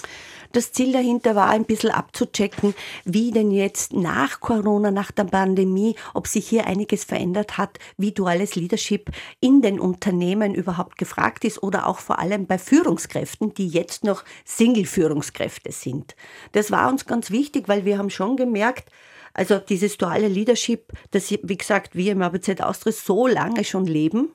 Das 0.52 0.70
Ziel 0.70 0.92
dahinter 0.92 1.34
war 1.34 1.48
ein 1.48 1.64
bisschen 1.64 1.90
abzuchecken, 1.90 2.74
wie 3.06 3.30
denn 3.30 3.50
jetzt 3.50 3.94
nach 3.94 4.40
Corona, 4.40 4.90
nach 4.90 5.10
der 5.10 5.24
Pandemie, 5.24 5.96
ob 6.12 6.26
sich 6.26 6.46
hier 6.46 6.66
einiges 6.66 7.04
verändert 7.04 7.56
hat, 7.56 7.78
wie 7.96 8.12
duales 8.12 8.54
Leadership 8.54 9.10
in 9.40 9.62
den 9.62 9.80
Unternehmen 9.80 10.54
überhaupt 10.54 10.98
gefragt 10.98 11.46
ist 11.46 11.62
oder 11.62 11.86
auch 11.86 12.00
vor 12.00 12.18
allem 12.18 12.46
bei 12.46 12.58
Führungskräften, 12.58 13.54
die 13.54 13.66
jetzt 13.66 14.04
noch 14.04 14.24
Single-Führungskräfte 14.44 15.72
sind. 15.72 16.14
Das 16.52 16.70
war 16.70 16.90
uns 16.90 17.06
ganz 17.06 17.30
wichtig, 17.30 17.66
weil 17.68 17.86
wir 17.86 17.96
haben 17.96 18.10
schon 18.10 18.36
gemerkt, 18.36 18.90
also 19.34 19.58
dieses 19.58 19.96
duale 19.96 20.28
Leadership, 20.28 20.92
das, 21.10 21.30
wie 21.30 21.56
gesagt, 21.56 21.94
wir 21.94 22.12
im 22.12 22.22
ABZ 22.22 22.60
Austria 22.60 22.92
so 22.92 23.26
lange 23.26 23.64
schon 23.64 23.86
leben, 23.86 24.34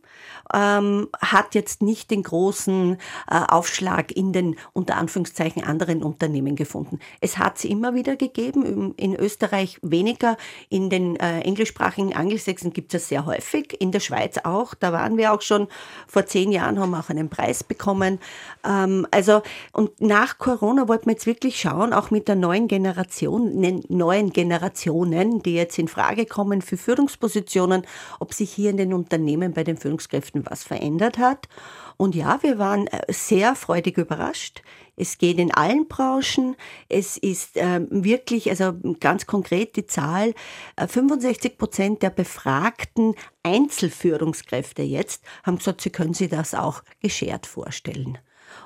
ähm, 0.53 1.07
hat 1.19 1.55
jetzt 1.55 1.81
nicht 1.81 2.11
den 2.11 2.23
großen 2.23 2.97
äh, 3.29 3.35
Aufschlag 3.47 4.11
in 4.11 4.33
den 4.33 4.55
unter 4.73 4.95
Anführungszeichen 4.95 5.63
anderen 5.63 6.03
Unternehmen 6.03 6.55
gefunden. 6.55 6.99
Es 7.21 7.37
hat 7.37 7.57
sie 7.57 7.69
immer 7.69 7.93
wieder 7.93 8.15
gegeben, 8.15 8.93
in 8.95 9.15
Österreich 9.15 9.79
weniger, 9.81 10.37
in 10.69 10.89
den 10.89 11.15
äh, 11.17 11.41
englischsprachigen 11.41 12.15
Angelsächsen 12.15 12.73
gibt 12.73 12.93
es 12.93 13.09
sehr 13.09 13.25
häufig, 13.25 13.79
in 13.79 13.91
der 13.91 13.99
Schweiz 13.99 14.37
auch, 14.43 14.73
da 14.73 14.93
waren 14.93 15.17
wir 15.17 15.33
auch 15.33 15.41
schon 15.41 15.67
vor 16.07 16.25
zehn 16.25 16.51
Jahren, 16.51 16.79
haben 16.79 16.93
auch 16.95 17.09
einen 17.09 17.29
Preis 17.29 17.63
bekommen. 17.63 18.19
Ähm, 18.65 19.07
also 19.11 19.41
und 19.73 19.99
nach 20.01 20.37
Corona 20.37 20.87
wollten 20.87 21.07
wir 21.07 21.13
jetzt 21.13 21.25
wirklich 21.25 21.59
schauen, 21.59 21.93
auch 21.93 22.11
mit 22.11 22.27
der 22.27 22.35
neuen 22.35 22.67
Generation, 22.67 23.83
neuen 23.89 24.31
Generationen, 24.31 25.41
die 25.43 25.55
jetzt 25.55 25.77
in 25.77 25.87
Frage 25.87 26.25
kommen 26.25 26.61
für 26.61 26.77
Führungspositionen, 26.77 27.85
ob 28.19 28.33
sich 28.33 28.51
hier 28.51 28.69
in 28.69 28.77
den 28.77 28.93
Unternehmen 28.93 29.53
bei 29.53 29.63
den 29.63 29.77
Führungskräften 29.77 30.06
Geschäften 30.07 30.45
was 30.49 30.63
verändert 30.63 31.17
hat. 31.17 31.47
Und 31.97 32.15
ja, 32.15 32.39
wir 32.41 32.59
waren 32.59 32.87
äh, 32.87 33.01
sehr 33.09 33.55
freudig 33.55 33.97
überrascht. 33.97 34.61
Es 34.95 35.17
geht 35.17 35.37
in 35.37 35.53
allen 35.53 35.87
Branchen. 35.87 36.55
Es 36.89 37.17
ist 37.17 37.55
äh, 37.57 37.81
wirklich, 37.89 38.49
also 38.49 38.73
ganz 38.99 39.27
konkret 39.27 39.75
die 39.75 39.85
Zahl, 39.85 40.33
äh, 40.75 40.87
65 40.87 41.57
Prozent 41.57 42.01
der 42.01 42.09
befragten 42.09 43.15
Einzelführungskräfte 43.43 44.81
jetzt 44.81 45.23
haben 45.43 45.57
gesagt, 45.57 45.81
sie 45.81 45.91
können 45.91 46.13
sich 46.13 46.29
das 46.29 46.53
auch 46.53 46.83
geschert 46.99 47.45
vorstellen. 47.45 48.17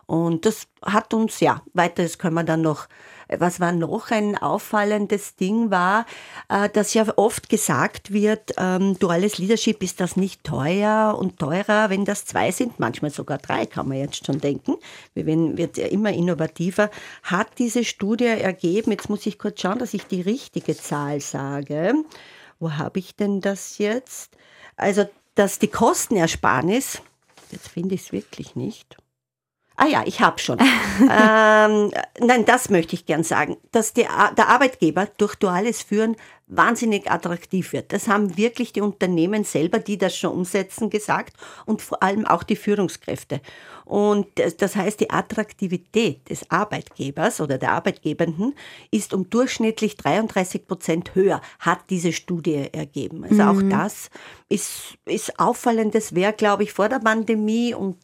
Und 0.06 0.46
das 0.46 0.68
hat 0.84 1.14
uns, 1.14 1.40
ja, 1.40 1.62
weiteres 1.74 2.18
können 2.18 2.36
wir 2.36 2.44
dann 2.44 2.62
noch, 2.62 2.88
was 3.30 3.60
war 3.60 3.72
noch 3.72 4.12
ein 4.12 4.38
auffallendes 4.38 5.36
Ding 5.36 5.72
war, 5.72 6.06
äh, 6.50 6.70
dass 6.70 6.94
ja 6.94 7.06
oft 7.16 7.50
gesagt 7.50 8.12
wird, 8.12 8.54
ähm, 8.58 8.98
duales 9.00 9.38
Leadership 9.38 9.82
ist 9.84 10.02
das 10.02 10.18
nicht 10.18 10.44
teuer 10.44 11.18
und 11.18 11.40
teurer, 11.40 11.90
wenn 11.90 12.04
das 12.04 12.26
zwei 12.26 12.52
sind, 12.52 12.80
manchmal 12.80 13.12
sogar 13.12 13.38
drei, 13.38 13.66
kann 13.66 13.88
man 13.88 13.98
jetzt 13.98 14.26
schon 14.26 14.40
denken. 14.40 14.76
Wir 15.14 15.26
wird 15.26 15.78
ja 15.78 15.88
immer 15.88 16.12
innovativer. 16.12 16.90
Hat 17.24 17.48
diese 17.58 17.84
Studie 17.84 18.26
ergeben, 18.26 18.92
jetzt 18.92 19.10
muss 19.10 19.26
ich 19.26 19.40
kurz 19.40 19.62
schauen, 19.62 19.80
dass 19.80 19.94
ich 19.94 20.06
die 20.08 20.22
richtige 20.22 20.76
Zahl 20.76 21.22
sage. 21.22 21.94
Wo 22.60 22.74
habe 22.74 23.00
ich 23.00 23.16
denn 23.16 23.42
das 23.42 23.78
jetzt? 23.78 24.36
Also, 24.76 25.06
dass 25.36 25.60
die 25.60 25.68
Kostenersparnis, 25.68 27.02
jetzt 27.52 27.70
finde 27.70 27.96
ich 27.96 28.02
es 28.02 28.12
wirklich 28.12 28.56
nicht, 28.56 28.98
Ah 29.76 29.88
ja, 29.88 30.04
ich 30.06 30.22
habe 30.22 30.40
schon. 30.40 30.60
ähm, 31.02 31.92
nein, 32.20 32.46
das 32.46 32.70
möchte 32.70 32.96
ich 32.96 33.06
gern 33.06 33.24
sagen, 33.24 33.58
dass 33.72 33.94
die, 33.94 34.06
der 34.38 34.48
Arbeitgeber 34.48 35.08
durch 35.18 35.36
duales 35.36 35.82
Führen 35.82 36.16
wahnsinnig 36.52 37.10
attraktiv 37.10 37.72
wird. 37.74 37.94
Das 37.94 38.08
haben 38.08 38.38
wirklich 38.38 38.74
die 38.74 38.82
Unternehmen 38.82 39.46
selber, 39.46 39.80
die 39.80 39.98
das 39.98 40.16
schon 40.16 40.34
umsetzen, 40.34 40.90
gesagt 40.90 41.38
und 41.66 41.82
vor 41.82 42.04
allem 42.04 42.26
auch 42.26 42.44
die 42.44 42.58
Führungskräfte. 42.58 43.42
Und 43.86 44.28
das 44.60 44.76
heißt, 44.76 45.00
die 45.00 45.10
Attraktivität 45.10 46.30
des 46.30 46.50
Arbeitgebers 46.50 47.42
oder 47.42 47.58
der 47.58 47.72
Arbeitgebenden 47.72 48.54
ist 48.92 49.14
um 49.14 49.30
durchschnittlich 49.30 49.98
33 49.98 50.68
Prozent 50.68 51.16
höher, 51.16 51.42
hat 51.60 51.80
diese 51.90 52.14
Studie 52.14 52.70
ergeben. 52.72 53.24
Also 53.24 53.44
mhm. 53.44 53.50
auch 53.50 53.78
das 53.78 54.10
ist, 54.50 54.98
ist 55.06 55.40
auffallend. 55.40 55.96
Das 55.96 56.14
wäre, 56.14 56.34
glaube 56.34 56.64
ich, 56.64 56.74
vor 56.74 56.90
der 56.90 57.00
Pandemie 57.00 57.74
und 57.74 57.98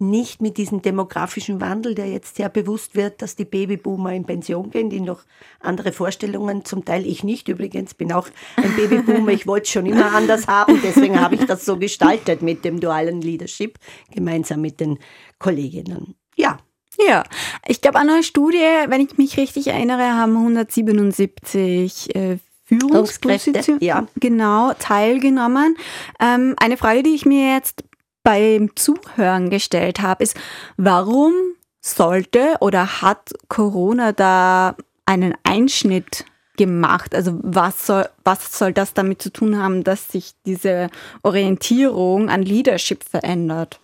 nicht 0.00 0.40
mit 0.40 0.56
diesem 0.56 0.80
demografischen 0.80 1.60
Wandel, 1.60 1.94
der 1.94 2.06
jetzt 2.06 2.36
sehr 2.36 2.48
bewusst 2.48 2.94
wird, 2.94 3.20
dass 3.20 3.34
die 3.34 3.44
Babyboomer 3.44 4.12
in 4.12 4.24
Pension 4.24 4.70
gehen, 4.70 4.90
die 4.90 5.00
noch 5.00 5.22
andere 5.58 5.92
Vorstellungen, 5.92 6.64
zum 6.64 6.84
Teil 6.84 7.04
ich 7.04 7.24
nicht 7.24 7.48
übrigens, 7.48 7.87
bin 7.96 8.12
auch 8.12 8.28
ein 8.56 8.74
Babyboomer, 8.76 9.32
ich 9.32 9.46
wollte 9.46 9.64
es 9.64 9.70
schon 9.70 9.86
immer 9.86 10.14
anders 10.14 10.46
haben, 10.46 10.80
deswegen 10.82 11.20
habe 11.20 11.34
ich 11.34 11.44
das 11.44 11.64
so 11.64 11.76
gestaltet 11.78 12.42
mit 12.42 12.64
dem 12.64 12.80
dualen 12.80 13.20
Leadership, 13.20 13.78
gemeinsam 14.12 14.60
mit 14.60 14.80
den 14.80 14.98
Kolleginnen. 15.38 16.14
Ja, 16.36 16.58
ja, 16.98 17.22
ich 17.66 17.80
glaube, 17.80 17.98
an 17.98 18.08
einer 18.08 18.22
Studie, 18.22 18.58
wenn 18.88 19.00
ich 19.00 19.18
mich 19.18 19.36
richtig 19.36 19.68
erinnere, 19.68 20.14
haben 20.14 20.36
177 20.36 22.14
äh, 22.14 22.38
Führungspositionen 22.64 23.80
ja. 23.80 24.06
genau 24.16 24.72
teilgenommen. 24.78 25.76
Ähm, 26.20 26.54
eine 26.58 26.76
Frage, 26.76 27.02
die 27.02 27.14
ich 27.14 27.24
mir 27.24 27.54
jetzt 27.54 27.84
beim 28.24 28.74
Zuhören 28.76 29.48
gestellt 29.48 30.00
habe, 30.00 30.24
ist, 30.24 30.36
warum 30.76 31.32
sollte 31.80 32.56
oder 32.60 33.00
hat 33.00 33.32
Corona 33.48 34.12
da 34.12 34.76
einen 35.06 35.34
Einschnitt 35.44 36.26
gemacht? 36.58 37.14
Also 37.14 37.38
was 37.42 37.86
soll, 37.86 38.06
was 38.24 38.58
soll 38.58 38.74
das 38.74 38.92
damit 38.92 39.22
zu 39.22 39.32
tun 39.32 39.58
haben, 39.58 39.82
dass 39.84 40.08
sich 40.08 40.32
diese 40.44 40.90
Orientierung 41.22 42.28
an 42.28 42.42
Leadership 42.42 43.02
verändert? 43.02 43.80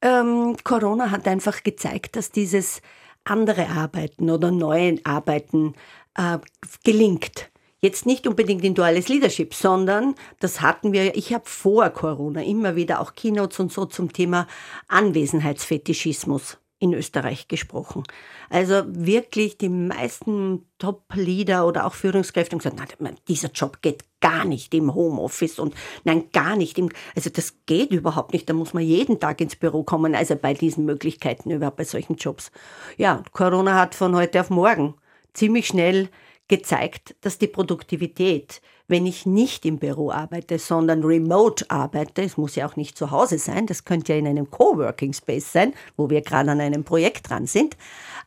Ähm, 0.00 0.56
Corona 0.64 1.12
hat 1.12 1.28
einfach 1.28 1.62
gezeigt, 1.62 2.16
dass 2.16 2.32
dieses 2.32 2.82
andere 3.22 3.68
Arbeiten 3.68 4.30
oder 4.30 4.50
neue 4.50 4.98
Arbeiten 5.04 5.74
äh, 6.16 6.38
gelingt. 6.82 7.50
Jetzt 7.80 8.06
nicht 8.06 8.26
unbedingt 8.26 8.64
in 8.64 8.74
duales 8.74 9.08
Leadership, 9.08 9.54
sondern 9.54 10.14
das 10.40 10.60
hatten 10.60 10.92
wir, 10.92 11.16
ich 11.16 11.32
habe 11.32 11.44
vor 11.46 11.90
Corona 11.90 12.42
immer 12.42 12.76
wieder 12.76 13.00
auch 13.00 13.14
Keynotes 13.14 13.60
und 13.60 13.72
so 13.72 13.86
zum 13.86 14.12
Thema 14.12 14.46
Anwesenheitsfetischismus 14.88 16.58
in 16.82 16.94
Österreich 16.94 17.46
gesprochen. 17.46 18.02
Also 18.50 18.82
wirklich 18.88 19.56
die 19.56 19.68
meisten 19.68 20.66
Top-Leader 20.78 21.64
oder 21.64 21.86
auch 21.86 21.94
Führungskräfte 21.94 22.54
haben 22.54 22.58
gesagt, 22.58 22.96
nein, 22.98 23.16
dieser 23.28 23.50
Job 23.52 23.82
geht 23.82 24.02
gar 24.20 24.44
nicht 24.44 24.74
im 24.74 24.92
Homeoffice 24.92 25.60
und 25.60 25.74
nein, 26.02 26.24
gar 26.32 26.56
nicht 26.56 26.78
im, 26.78 26.90
also 27.14 27.30
das 27.30 27.64
geht 27.66 27.92
überhaupt 27.92 28.32
nicht, 28.32 28.50
da 28.50 28.52
muss 28.52 28.74
man 28.74 28.82
jeden 28.82 29.20
Tag 29.20 29.40
ins 29.40 29.54
Büro 29.54 29.84
kommen, 29.84 30.16
also 30.16 30.34
bei 30.34 30.54
diesen 30.54 30.84
Möglichkeiten 30.84 31.52
überhaupt 31.52 31.76
bei 31.76 31.84
solchen 31.84 32.16
Jobs. 32.16 32.50
Ja, 32.96 33.22
Corona 33.30 33.78
hat 33.78 33.94
von 33.94 34.16
heute 34.16 34.40
auf 34.40 34.50
morgen 34.50 34.94
ziemlich 35.34 35.68
schnell 35.68 36.08
gezeigt, 36.48 37.14
dass 37.20 37.38
die 37.38 37.46
Produktivität, 37.46 38.60
wenn 38.92 39.06
ich 39.06 39.24
nicht 39.24 39.64
im 39.64 39.78
Büro 39.78 40.10
arbeite, 40.10 40.58
sondern 40.58 41.02
remote 41.02 41.64
arbeite, 41.70 42.20
es 42.20 42.36
muss 42.36 42.56
ja 42.56 42.68
auch 42.68 42.76
nicht 42.76 42.96
zu 42.96 43.10
Hause 43.10 43.38
sein, 43.38 43.66
das 43.66 43.86
könnte 43.86 44.12
ja 44.12 44.18
in 44.18 44.26
einem 44.26 44.50
Coworking 44.50 45.14
Space 45.14 45.50
sein, 45.50 45.72
wo 45.96 46.10
wir 46.10 46.20
gerade 46.20 46.50
an 46.50 46.60
einem 46.60 46.84
Projekt 46.84 47.30
dran 47.30 47.46
sind, 47.46 47.78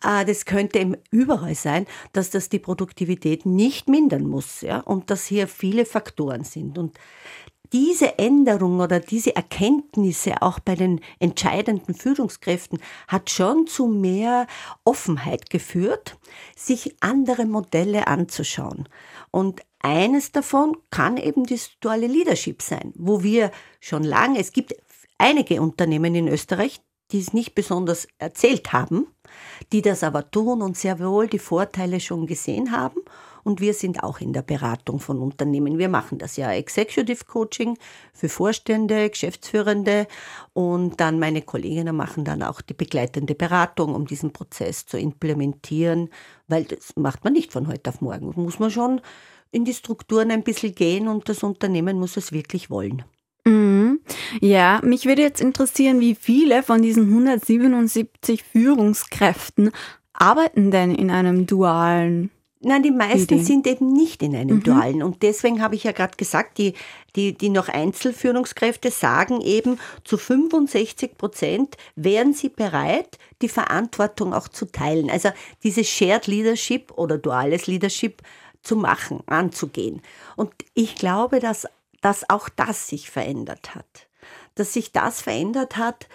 äh, 0.04 0.26
das 0.26 0.46
könnte 0.46 0.80
eben 0.80 0.98
überall 1.12 1.54
sein, 1.54 1.86
dass 2.14 2.32
das 2.32 2.50
die 2.50 2.58
Produktivität 2.58 3.46
nicht 3.46 3.88
mindern 3.88 4.24
muss, 4.24 4.62
ja, 4.62 4.80
und 4.80 5.12
dass 5.12 5.26
hier 5.28 5.48
viele 5.48 5.86
Faktoren 5.86 6.44
sind. 6.44 6.80
Und 6.80 6.98
diese 7.74 8.18
Änderung 8.18 8.80
oder 8.80 9.00
diese 9.00 9.36
Erkenntnisse 9.36 10.42
auch 10.42 10.60
bei 10.60 10.76
den 10.76 11.02
entscheidenden 11.20 11.94
Führungskräften 11.94 12.80
hat 13.08 13.30
schon 13.30 13.68
zu 13.68 13.88
mehr 13.88 14.48
Offenheit 14.84 15.50
geführt, 15.50 16.18
sich 16.56 16.96
andere 17.00 17.46
Modelle 17.46 18.08
anzuschauen. 18.08 18.88
Und 19.32 19.62
eines 19.80 20.32
davon 20.32 20.78
kann 20.90 21.18
eben 21.18 21.46
das 21.46 21.72
duale 21.80 22.08
Leadership 22.08 22.62
sein, 22.62 22.94
wo 22.96 23.24
wir 23.24 23.52
schon 23.80 24.04
lange, 24.04 24.40
es 24.40 24.52
gibt 24.52 24.74
einige 25.18 25.62
Unternehmen 25.62 26.16
in 26.16 26.28
Österreich, 26.28 26.82
die 27.12 27.20
es 27.20 27.34
nicht 27.34 27.54
besonders 27.54 28.08
erzählt 28.18 28.74
haben, 28.74 29.08
die 29.72 29.82
das 29.82 30.04
aber 30.04 30.32
tun 30.32 30.62
und 30.62 30.78
sehr 30.78 31.00
wohl 31.00 31.28
die 31.28 31.40
Vorteile 31.40 32.00
schon 32.00 32.26
gesehen 32.26 32.72
haben 32.72 33.02
und 33.46 33.62
wir 33.62 33.76
sind 33.76 34.04
auch 34.04 34.20
in 34.20 34.34
der 34.34 34.42
Beratung 34.42 35.00
von 35.00 35.20
Unternehmen. 35.20 35.78
Wir 35.78 35.88
machen 35.88 36.18
das 36.18 36.36
ja 36.36 36.52
Executive 36.52 37.26
Coaching 37.26 37.78
für 38.12 38.28
Vorstände, 38.28 39.10
Geschäftsführende 39.10 40.08
und 40.54 41.00
dann 41.00 41.20
meine 41.20 41.44
Kolleginnen 41.44 41.96
machen 41.96 42.26
dann 42.26 42.42
auch 42.42 42.60
die 42.62 42.74
begleitende 42.74 43.36
Beratung, 43.36 43.94
um 43.94 44.08
diesen 44.08 44.34
Prozess 44.34 44.88
zu 44.88 44.98
implementieren, 44.98 46.10
weil 46.48 46.66
das 46.66 46.96
macht 46.96 47.24
man 47.24 47.34
nicht 47.34 47.54
von 47.54 47.68
heute 47.68 47.92
auf 47.92 48.02
morgen. 48.02 48.34
Muss 48.36 48.58
man 48.58 48.72
schon 48.72 49.00
in 49.52 49.64
die 49.64 49.74
Strukturen 49.76 50.32
ein 50.32 50.44
bisschen 50.44 50.74
gehen 50.74 51.08
und 51.08 51.30
das 51.30 51.44
Unternehmen 51.44 52.00
muss 52.00 52.18
es 52.18 52.32
wirklich 52.32 52.72
wollen. 52.72 53.04
Mhm. 53.46 54.00
Ja, 54.42 54.82
mich 54.84 55.06
würde 55.06 55.22
jetzt 55.22 55.40
interessieren, 55.40 56.00
wie 56.00 56.16
viele 56.16 56.64
von 56.64 56.82
diesen 56.82 57.04
177 57.10 58.44
Führungskräften 58.44 59.70
arbeiten 60.14 60.72
denn 60.72 60.96
in 60.96 61.12
einem 61.12 61.46
dualen 61.46 62.32
Nein, 62.68 62.82
die 62.82 62.90
meisten 62.90 63.46
sind 63.46 63.68
eben 63.68 63.94
nicht 63.94 64.24
in 64.24 64.36
einem 64.36 64.64
dualen. 64.64 65.04
Und 65.04 65.22
deswegen 65.22 65.62
habe 65.62 65.76
ich 65.76 65.84
ja 65.84 65.92
gerade 65.92 66.18
gesagt, 66.18 66.58
die, 66.58 66.74
die, 67.16 67.38
die 67.38 67.50
noch 67.50 67.70
Einzelführungskräfte 67.70 68.90
sagen 68.90 69.42
eben, 69.42 69.80
zu 70.04 70.18
65 70.18 71.16
Prozent 71.16 71.78
wären 71.96 72.34
sie 72.34 72.50
bereit, 72.50 73.20
die 73.44 73.50
Verantwortung 73.50 74.34
auch 74.34 74.48
zu 74.48 74.66
teilen. 74.66 75.12
Also 75.12 75.30
dieses 75.64 75.88
Shared 75.88 76.26
Leadership 76.26 76.92
oder 76.98 77.20
duales 77.20 77.68
Leadership 77.68 78.24
zu 78.64 78.76
machen, 78.76 79.22
anzugehen. 79.28 80.02
Und 80.36 80.52
ich 80.74 80.96
glaube, 80.96 81.40
dass, 81.40 81.68
dass 82.02 82.28
auch 82.32 82.50
das 82.50 82.88
sich 82.88 83.12
verändert 83.12 83.76
hat. 83.76 84.08
Dass 84.56 84.74
sich 84.74 84.92
das 84.92 85.22
verändert 85.22 85.78
hat 85.78 86.08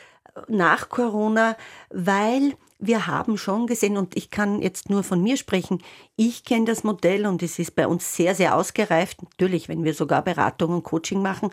nach 0.48 0.88
Corona, 0.88 1.56
weil 1.90 2.56
wir 2.80 3.06
haben 3.06 3.36
schon 3.36 3.66
gesehen, 3.66 3.96
und 3.96 4.16
ich 4.16 4.30
kann 4.30 4.62
jetzt 4.62 4.90
nur 4.90 5.02
von 5.02 5.22
mir 5.22 5.36
sprechen, 5.36 5.82
ich 6.16 6.44
kenne 6.44 6.64
das 6.64 6.82
Modell 6.84 7.26
und 7.26 7.42
es 7.42 7.58
ist 7.58 7.74
bei 7.74 7.86
uns 7.86 8.16
sehr, 8.16 8.34
sehr 8.34 8.56
ausgereift, 8.56 9.22
natürlich, 9.22 9.68
wenn 9.68 9.84
wir 9.84 9.94
sogar 9.94 10.22
Beratung 10.22 10.72
und 10.74 10.82
Coaching 10.82 11.22
machen, 11.22 11.50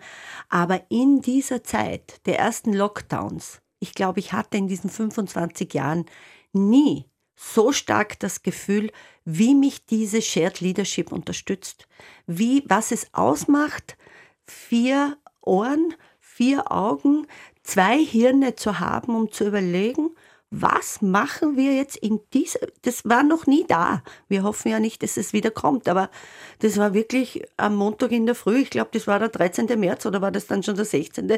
aber 0.50 0.82
in 0.90 1.22
dieser 1.22 1.64
Zeit 1.64 2.26
der 2.26 2.40
ersten 2.40 2.74
Lockdowns, 2.74 3.62
ich 3.80 3.94
glaube, 3.94 4.20
ich 4.20 4.34
hatte 4.34 4.58
in 4.58 4.68
diesen 4.68 4.90
25 4.90 5.74
Jahren 5.74 6.06
nie 6.54 7.06
so 7.36 7.72
stark 7.72 8.20
das 8.20 8.42
Gefühl, 8.42 8.92
wie 9.24 9.54
mich 9.54 9.86
diese 9.86 10.22
Shared 10.22 10.62
Leadership 10.62 11.12
unterstützt, 11.12 11.88
wie, 12.26 12.64
was 12.68 12.92
es 12.92 13.14
ausmacht, 13.14 13.98
vier 14.46 15.18
Ohren, 15.42 15.94
vier 16.20 16.72
Augen, 16.72 17.28
zwei 17.64 18.04
Hirne 18.04 18.56
zu 18.56 18.80
haben, 18.80 19.16
um 19.16 19.32
zu 19.32 19.46
überlegen, 19.46 20.10
was 20.50 21.02
machen 21.02 21.58
wir 21.58 21.76
jetzt 21.76 21.98
in 21.98 22.22
dieser, 22.34 22.60
das 22.84 23.04
war 23.04 23.24
noch 23.24 23.48
nie 23.48 23.66
da. 23.68 24.02
Wir 24.30 24.44
hoffen 24.44 24.72
ja 24.72 24.80
nicht, 24.80 25.04
dass 25.04 25.18
es 25.18 25.34
wieder 25.34 25.52
kommt, 25.52 25.90
aber 25.90 26.10
das 26.60 26.78
war 26.78 26.94
wirklich 26.94 27.44
am 27.58 27.76
Montag 27.76 28.12
in 28.12 28.26
der 28.26 28.36
Früh, 28.36 28.60
ich 28.60 28.70
glaube, 28.70 28.90
das 28.94 29.08
war 29.08 29.20
der 29.20 29.30
13. 29.30 29.68
März 29.78 30.06
oder 30.06 30.22
war 30.22 30.32
das 30.32 30.48
dann 30.48 30.64
schon 30.64 30.76
der 30.76 30.86
16. 30.86 31.32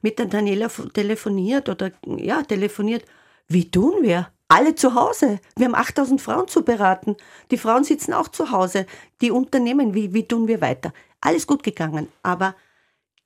mit 0.00 0.18
der 0.18 0.26
Daniela 0.26 0.68
telefoniert 0.92 1.68
oder, 1.68 1.90
ja, 2.06 2.42
telefoniert. 2.42 3.04
Wie 3.48 3.70
tun 3.70 4.02
wir? 4.02 4.28
Alle 4.46 4.74
zu 4.74 4.94
Hause. 4.94 5.40
Wir 5.56 5.66
haben 5.66 5.74
8000 5.74 6.20
Frauen 6.20 6.46
zu 6.46 6.62
beraten. 6.62 7.16
Die 7.50 7.56
Frauen 7.56 7.84
sitzen 7.84 8.12
auch 8.12 8.28
zu 8.28 8.50
Hause. 8.50 8.86
Die 9.22 9.30
Unternehmen, 9.30 9.94
wie, 9.94 10.12
wie 10.12 10.28
tun 10.28 10.46
wir 10.46 10.60
weiter? 10.60 10.92
Alles 11.20 11.46
gut 11.46 11.62
gegangen. 11.62 12.08
Aber 12.22 12.54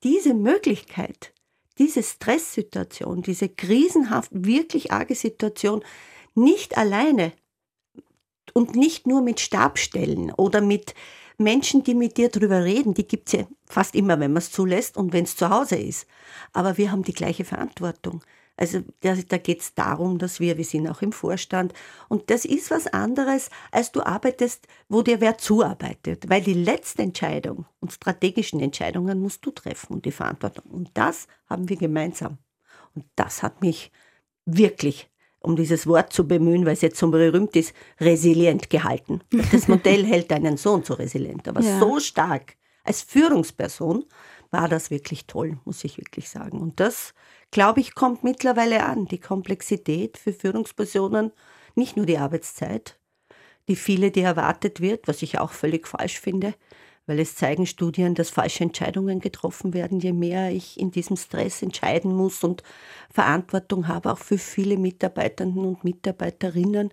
diese 0.03 0.33
Möglichkeit, 0.33 1.33
diese 1.79 2.03
Stresssituation, 2.03 3.21
diese 3.21 3.49
krisenhaft, 3.49 4.31
wirklich 4.33 4.91
arge 4.91 5.15
Situation 5.15 5.83
nicht 6.35 6.77
alleine 6.77 7.33
und 8.53 8.75
nicht 8.75 9.07
nur 9.07 9.21
mit 9.21 9.39
Stabstellen 9.39 10.31
oder 10.31 10.61
mit 10.61 10.93
Menschen, 11.37 11.83
die 11.83 11.93
mit 11.93 12.17
dir 12.17 12.29
drüber 12.29 12.63
reden, 12.63 12.93
die 12.93 13.07
gibt's 13.07 13.33
ja 13.33 13.47
fast 13.65 13.95
immer, 13.95 14.19
wenn 14.19 14.33
man 14.33 14.41
es 14.41 14.51
zulässt 14.51 14.97
und 14.97 15.13
wenn 15.13 15.25
es 15.25 15.35
zu 15.35 15.49
Hause 15.49 15.75
ist. 15.75 16.07
Aber 16.53 16.77
wir 16.77 16.91
haben 16.91 17.03
die 17.03 17.13
gleiche 17.13 17.45
Verantwortung. 17.45 18.23
Also 18.57 18.81
da, 19.01 19.15
da 19.15 19.37
geht 19.37 19.61
es 19.61 19.73
darum, 19.75 20.17
dass 20.17 20.39
wir, 20.39 20.57
wir 20.57 20.65
sind 20.65 20.87
auch 20.87 21.01
im 21.03 21.11
Vorstand 21.11 21.73
und 22.09 22.29
das 22.31 22.43
ist 22.43 22.71
was 22.71 22.87
anderes, 22.87 23.49
als 23.71 23.91
du 23.91 24.01
arbeitest, 24.01 24.67
wo 24.89 25.03
dir 25.03 25.21
wer 25.21 25.37
zuarbeitet. 25.37 26.27
Weil 26.29 26.41
die 26.41 26.55
letzte 26.55 27.03
Entscheidung 27.03 27.65
und 27.79 27.93
strategischen 27.93 28.59
Entscheidungen 28.59 29.19
musst 29.21 29.45
du 29.45 29.51
treffen 29.51 29.93
und 29.93 30.05
die 30.05 30.11
Verantwortung. 30.11 30.65
Und 30.71 30.89
das 30.95 31.27
haben 31.47 31.69
wir 31.69 31.77
gemeinsam. 31.77 32.39
Und 32.95 33.05
das 33.15 33.43
hat 33.43 33.61
mich 33.61 33.91
wirklich, 34.45 35.09
um 35.39 35.55
dieses 35.55 35.85
Wort 35.85 36.11
zu 36.11 36.27
bemühen, 36.27 36.65
weil 36.65 36.73
es 36.73 36.81
jetzt 36.81 36.97
so 36.97 37.11
berühmt 37.11 37.55
ist, 37.55 37.73
resilient 37.99 38.69
gehalten. 38.71 39.21
Das 39.51 39.67
Modell 39.67 40.03
hält 40.03 40.33
einen 40.33 40.57
Sohn 40.57 40.83
so 40.83 40.95
resilient, 40.95 41.47
aber 41.47 41.61
Ja. 41.61 41.79
so 41.79 41.99
stark 41.99 42.55
als 42.83 43.01
Führungsperson 43.03 44.05
war 44.51 44.67
das 44.67 44.91
wirklich 44.91 45.27
toll, 45.27 45.59
muss 45.65 45.83
ich 45.83 45.97
wirklich 45.97 46.29
sagen. 46.29 46.59
Und 46.59 46.79
das, 46.79 47.13
glaube 47.51 47.79
ich, 47.79 47.95
kommt 47.95 48.23
mittlerweile 48.23 48.85
an. 48.85 49.05
Die 49.05 49.19
Komplexität 49.19 50.17
für 50.17 50.33
Führungspersonen, 50.33 51.31
nicht 51.75 51.97
nur 51.97 52.05
die 52.05 52.17
Arbeitszeit, 52.17 52.97
die 53.67 53.75
viele, 53.75 54.11
die 54.11 54.21
erwartet 54.21 54.81
wird, 54.81 55.07
was 55.07 55.21
ich 55.21 55.39
auch 55.39 55.51
völlig 55.51 55.87
falsch 55.87 56.19
finde, 56.19 56.53
weil 57.05 57.19
es 57.19 57.35
zeigen 57.35 57.65
Studien, 57.65 58.15
dass 58.15 58.29
falsche 58.29 58.63
Entscheidungen 58.63 59.19
getroffen 59.19 59.73
werden, 59.73 59.99
je 59.99 60.13
mehr 60.13 60.51
ich 60.51 60.79
in 60.79 60.91
diesem 60.91 61.17
Stress 61.17 61.61
entscheiden 61.61 62.13
muss 62.13 62.43
und 62.43 62.63
Verantwortung 63.11 63.87
habe, 63.87 64.11
auch 64.11 64.17
für 64.17 64.37
viele 64.37 64.77
Mitarbeiterinnen 64.77 65.65
und 65.65 65.83
Mitarbeiterinnen. 65.83 66.91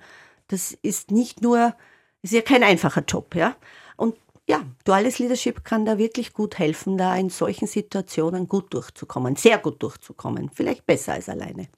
Das 0.48 0.72
ist 0.82 1.10
nicht 1.10 1.42
nur, 1.42 1.74
ist 2.22 2.32
ja 2.32 2.42
kein 2.42 2.62
einfacher 2.62 3.02
Job, 3.06 3.34
ja. 3.34 3.56
Und 3.96 4.16
ja, 4.46 4.62
duales 4.85 5.18
Leadership 5.18 5.64
kann 5.64 5.87
da 5.87 5.96
wirklich 5.98 6.33
gut 6.33 6.59
helfen, 6.59 6.98
da 6.98 7.16
in 7.16 7.30
solchen 7.30 7.66
Situationen 7.66 8.46
gut 8.46 8.74
durchzukommen, 8.74 9.37
sehr 9.37 9.59
gut 9.59 9.83
durchzukommen, 9.83 10.50
vielleicht 10.52 10.87
besser 10.87 11.14
als 11.14 11.28
alleine. 11.28 11.68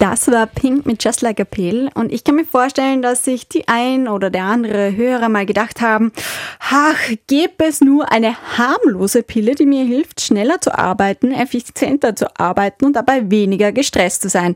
Das 0.00 0.28
war 0.28 0.46
Pink 0.46 0.86
mit 0.86 1.04
Just 1.04 1.20
Like 1.20 1.40
a 1.40 1.44
Pill 1.44 1.90
und 1.94 2.10
ich 2.10 2.24
kann 2.24 2.34
mir 2.34 2.46
vorstellen, 2.46 3.02
dass 3.02 3.22
sich 3.22 3.48
die 3.48 3.68
ein 3.68 4.08
oder 4.08 4.30
der 4.30 4.44
andere 4.44 4.96
Hörer 4.96 5.28
mal 5.28 5.44
gedacht 5.44 5.82
haben, 5.82 6.10
ach, 6.58 6.96
gäbe 7.26 7.66
es 7.66 7.82
nur 7.82 8.10
eine 8.10 8.34
harmlose 8.56 9.22
Pille, 9.22 9.54
die 9.54 9.66
mir 9.66 9.84
hilft, 9.84 10.22
schneller 10.22 10.58
zu 10.58 10.76
arbeiten, 10.76 11.32
effizienter 11.32 12.16
zu 12.16 12.34
arbeiten 12.40 12.86
und 12.86 12.96
dabei 12.96 13.30
weniger 13.30 13.72
gestresst 13.72 14.22
zu 14.22 14.30
sein. 14.30 14.54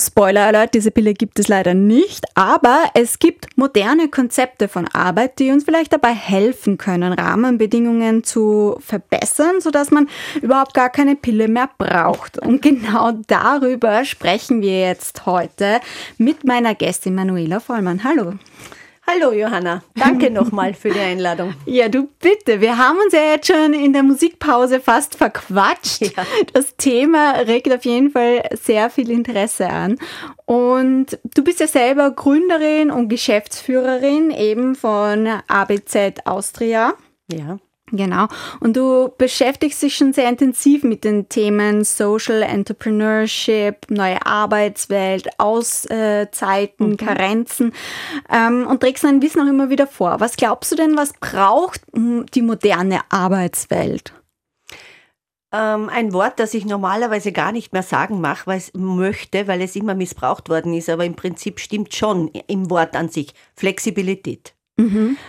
Spoiler 0.00 0.46
Alert, 0.46 0.72
diese 0.72 0.90
Pille 0.90 1.12
gibt 1.12 1.38
es 1.38 1.48
leider 1.48 1.74
nicht, 1.74 2.24
aber 2.34 2.84
es 2.94 3.18
gibt 3.18 3.58
moderne 3.58 4.08
Konzepte 4.08 4.66
von 4.66 4.88
Arbeit, 4.88 5.38
die 5.38 5.50
uns 5.50 5.64
vielleicht 5.64 5.92
dabei 5.92 6.14
helfen 6.14 6.78
können, 6.78 7.12
Rahmenbedingungen 7.12 8.24
zu 8.24 8.78
verbessern, 8.80 9.60
sodass 9.60 9.90
man 9.90 10.08
überhaupt 10.40 10.72
gar 10.72 10.88
keine 10.88 11.16
Pille 11.16 11.48
mehr 11.48 11.68
braucht. 11.76 12.38
Und 12.38 12.62
genau 12.62 13.12
darüber 13.26 14.06
sprechen 14.06 14.62
wir 14.62 14.80
jetzt 14.80 15.26
heute 15.26 15.80
mit 16.16 16.46
meiner 16.46 16.74
Gästin 16.74 17.14
Manuela 17.14 17.60
Vollmann. 17.60 18.02
Hallo. 18.02 18.32
Hallo 19.12 19.32
Johanna, 19.32 19.82
danke 19.96 20.30
nochmal 20.30 20.72
für 20.72 20.90
die 20.90 21.00
Einladung. 21.00 21.54
Ja, 21.66 21.88
du 21.88 22.08
bitte. 22.20 22.60
Wir 22.60 22.78
haben 22.78 22.98
uns 22.98 23.12
ja 23.12 23.32
jetzt 23.32 23.48
schon 23.48 23.74
in 23.74 23.92
der 23.92 24.04
Musikpause 24.04 24.78
fast 24.78 25.16
verquatscht. 25.16 26.02
Ja. 26.02 26.24
Das 26.52 26.76
Thema 26.76 27.32
regt 27.32 27.72
auf 27.72 27.84
jeden 27.84 28.10
Fall 28.10 28.42
sehr 28.52 28.88
viel 28.88 29.10
Interesse 29.10 29.68
an. 29.68 29.98
Und 30.46 31.18
du 31.24 31.42
bist 31.42 31.58
ja 31.58 31.66
selber 31.66 32.12
Gründerin 32.12 32.90
und 32.90 33.08
Geschäftsführerin 33.08 34.30
eben 34.30 34.76
von 34.76 35.26
ABZ 35.48 36.24
Austria. 36.24 36.94
Ja. 37.32 37.58
Genau. 37.92 38.26
Und 38.60 38.76
du 38.76 39.12
beschäftigst 39.18 39.82
dich 39.82 39.96
schon 39.96 40.12
sehr 40.12 40.28
intensiv 40.28 40.84
mit 40.84 41.04
den 41.04 41.28
Themen 41.28 41.84
Social 41.84 42.42
Entrepreneurship, 42.42 43.90
neue 43.90 44.24
Arbeitswelt, 44.24 45.28
Auszeiten, 45.38 46.96
Karenzen 46.96 47.72
ähm, 48.30 48.66
und 48.68 48.80
trägst 48.80 49.04
dein 49.04 49.22
Wissen 49.22 49.40
auch 49.42 49.48
immer 49.48 49.70
wieder 49.70 49.86
vor. 49.86 50.20
Was 50.20 50.36
glaubst 50.36 50.70
du 50.70 50.76
denn, 50.76 50.96
was 50.96 51.12
braucht 51.14 51.80
mm, 51.96 52.22
die 52.32 52.42
moderne 52.42 53.00
Arbeitswelt? 53.08 54.12
Ähm, 55.52 55.88
ein 55.88 56.12
Wort, 56.12 56.38
das 56.38 56.54
ich 56.54 56.64
normalerweise 56.64 57.32
gar 57.32 57.50
nicht 57.50 57.72
mehr 57.72 57.82
sagen 57.82 58.20
mach, 58.20 58.46
weil 58.46 58.58
es 58.58 58.72
möchte, 58.74 59.48
weil 59.48 59.62
es 59.62 59.74
immer 59.74 59.96
missbraucht 59.96 60.48
worden 60.48 60.74
ist, 60.74 60.88
aber 60.88 61.04
im 61.04 61.16
Prinzip 61.16 61.58
stimmt 61.58 61.92
schon 61.92 62.28
im 62.46 62.70
Wort 62.70 62.94
an 62.94 63.08
sich. 63.08 63.34
Flexibilität. 63.56 64.54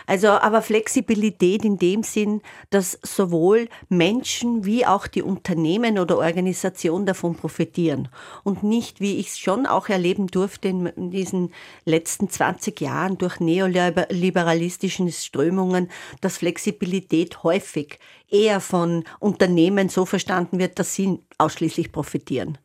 Also, 0.08 0.30
aber 0.30 0.62
Flexibilität 0.62 1.66
in 1.66 1.78
dem 1.78 2.04
Sinn, 2.04 2.42
dass 2.70 2.98
sowohl 3.04 3.68
Menschen 3.90 4.66
wie 4.66 4.86
auch 4.86 5.08
die 5.08 5.22
Unternehmen 5.22 6.00
oder 6.00 6.18
Organisationen 6.18 7.06
davon 7.06 7.36
profitieren 7.36 8.08
und 8.44 8.64
nicht, 8.64 9.02
wie 9.02 9.18
ich 9.18 9.28
es 9.30 9.40
schon 9.40 9.66
auch 9.66 9.90
erleben 9.90 10.28
durfte 10.28 10.70
in 10.70 11.12
diesen 11.12 11.54
letzten 11.86 12.30
20 12.30 12.80
Jahren 12.82 13.18
durch 13.18 13.40
neoliberalistische 13.40 15.12
Strömungen, 15.12 15.90
dass 16.22 16.38
Flexibilität 16.38 17.44
häufig 17.44 18.00
eher 18.30 18.62
von 18.62 19.04
Unternehmen 19.20 19.90
so 19.90 20.06
verstanden 20.06 20.60
wird, 20.60 20.80
dass 20.80 20.96
sie 20.96 21.20
ausschließlich 21.38 21.92
profitieren. 21.92 22.58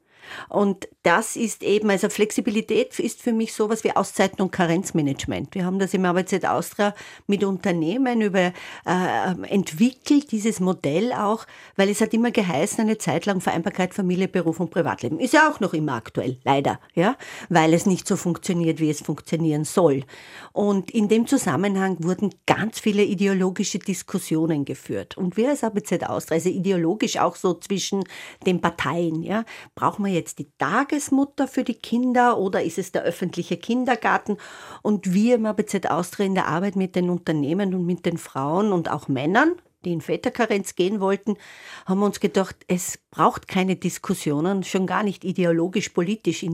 Und 0.48 0.88
das 1.02 1.36
ist 1.36 1.62
eben, 1.62 1.90
also 1.90 2.08
Flexibilität 2.08 2.98
ist 2.98 3.22
für 3.22 3.32
mich 3.32 3.52
sowas 3.52 3.84
wie 3.84 3.94
Auszeiten 3.94 4.42
und 4.42 4.50
Karenzmanagement. 4.50 5.54
Wir 5.54 5.64
haben 5.64 5.78
das 5.78 5.94
im 5.94 6.04
ABZ 6.04 6.44
Austria 6.44 6.94
mit 7.26 7.44
Unternehmen 7.44 8.20
über, 8.20 8.52
äh, 8.84 9.32
entwickelt, 9.48 10.32
dieses 10.32 10.60
Modell 10.60 11.12
auch, 11.12 11.46
weil 11.76 11.90
es 11.90 12.00
hat 12.00 12.12
immer 12.12 12.30
geheißen, 12.30 12.80
eine 12.80 12.98
Zeit 12.98 13.26
lang 13.26 13.40
Vereinbarkeit 13.40 13.94
Familie, 13.94 14.28
Beruf 14.28 14.58
und 14.60 14.70
Privatleben. 14.70 15.20
Ist 15.20 15.32
ja 15.32 15.50
auch 15.50 15.60
noch 15.60 15.74
immer 15.74 15.94
aktuell, 15.94 16.38
leider, 16.44 16.80
ja, 16.94 17.16
weil 17.48 17.72
es 17.72 17.86
nicht 17.86 18.08
so 18.08 18.16
funktioniert, 18.16 18.80
wie 18.80 18.90
es 18.90 19.00
funktionieren 19.00 19.64
soll. 19.64 20.04
Und 20.52 20.90
in 20.90 21.08
dem 21.08 21.26
Zusammenhang 21.26 21.96
wurden 22.00 22.34
ganz 22.46 22.80
viele 22.80 23.04
ideologische 23.04 23.78
Diskussionen 23.78 24.64
geführt. 24.64 25.16
Und 25.16 25.36
wir 25.36 25.50
als 25.50 25.62
ABZ 25.62 26.02
Austria, 26.04 26.36
also 26.36 26.48
ideologisch 26.48 27.18
auch 27.18 27.36
so 27.36 27.54
zwischen 27.54 28.04
den 28.44 28.60
Parteien, 28.60 29.22
ja, 29.22 29.44
brauchen 29.74 30.04
wir 30.04 30.12
jetzt 30.16 30.38
die 30.40 30.50
Tagesmutter 30.58 31.46
für 31.46 31.62
die 31.62 31.74
Kinder 31.74 32.38
oder 32.38 32.62
ist 32.62 32.78
es 32.78 32.90
der 32.90 33.02
öffentliche 33.02 33.56
Kindergarten? 33.56 34.38
Und 34.82 35.12
wir 35.12 35.36
im 35.36 35.46
ABZ 35.46 35.86
Austria 35.86 36.26
in 36.26 36.34
der 36.34 36.48
Arbeit 36.48 36.74
mit 36.74 36.96
den 36.96 37.10
Unternehmen 37.10 37.74
und 37.74 37.86
mit 37.86 38.04
den 38.06 38.18
Frauen 38.18 38.72
und 38.72 38.90
auch 38.90 39.08
Männern, 39.08 39.52
die 39.84 39.92
in 39.92 40.00
Väterkarenz 40.00 40.74
gehen 40.74 41.00
wollten, 41.00 41.36
haben 41.84 42.02
uns 42.02 42.18
gedacht, 42.18 42.56
es 42.66 42.98
braucht 43.10 43.46
keine 43.46 43.76
Diskussionen, 43.76 44.64
schon 44.64 44.86
gar 44.86 45.02
nicht 45.02 45.24
ideologisch-politisch 45.24 46.44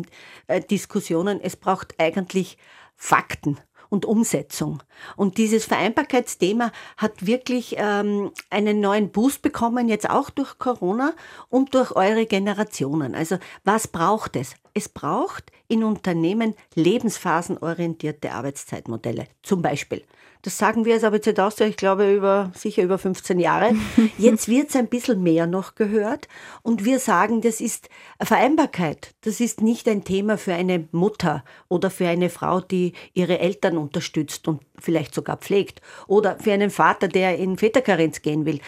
äh, 0.48 0.60
Diskussionen, 0.60 1.40
es 1.40 1.56
braucht 1.56 1.94
eigentlich 1.98 2.58
Fakten 2.96 3.58
und 3.92 4.06
Umsetzung. 4.06 4.82
Und 5.16 5.36
dieses 5.36 5.66
Vereinbarkeitsthema 5.66 6.72
hat 6.96 7.26
wirklich 7.26 7.74
ähm, 7.76 8.32
einen 8.48 8.80
neuen 8.80 9.10
Boost 9.10 9.42
bekommen, 9.42 9.86
jetzt 9.90 10.08
auch 10.08 10.30
durch 10.30 10.58
Corona 10.58 11.12
und 11.50 11.74
durch 11.74 11.92
eure 11.94 12.24
Generationen. 12.24 13.14
Also 13.14 13.36
was 13.64 13.88
braucht 13.88 14.36
es? 14.36 14.54
Es 14.74 14.88
braucht 14.88 15.52
in 15.68 15.84
Unternehmen 15.84 16.54
lebensphasenorientierte 16.74 18.32
Arbeitszeitmodelle. 18.32 19.26
Zum 19.42 19.62
Beispiel 19.62 20.02
das 20.42 20.58
sagen 20.58 20.84
wir 20.84 20.94
als 20.94 21.04
Austria, 21.38 21.68
ich 21.68 21.76
glaube, 21.76 22.12
über, 22.12 22.50
sicher 22.54 22.82
über 22.82 22.98
15 22.98 23.38
Jahre. 23.38 23.76
Jetzt 24.18 24.48
wird 24.48 24.70
es 24.70 24.76
ein 24.76 24.88
bisschen 24.88 25.22
mehr 25.22 25.46
noch 25.46 25.76
gehört. 25.76 26.26
Und 26.62 26.84
wir 26.84 26.98
sagen, 26.98 27.40
das 27.40 27.60
ist 27.60 27.88
Vereinbarkeit. 28.20 29.14
Das 29.20 29.38
ist 29.38 29.60
nicht 29.60 29.88
ein 29.88 30.02
Thema 30.02 30.36
für 30.36 30.52
eine 30.52 30.88
Mutter 30.90 31.44
oder 31.68 31.90
für 31.90 32.08
eine 32.08 32.28
Frau, 32.28 32.60
die 32.60 32.92
ihre 33.14 33.38
Eltern 33.38 33.78
unterstützt 33.78 34.48
und 34.48 34.62
vielleicht 34.80 35.14
sogar 35.14 35.36
pflegt. 35.36 35.80
Oder 36.08 36.36
für 36.40 36.52
einen 36.52 36.70
Vater, 36.70 37.06
der 37.06 37.38
in 37.38 37.56
Väterkarenz 37.56 38.20
gehen 38.20 38.44
will. 38.44 38.60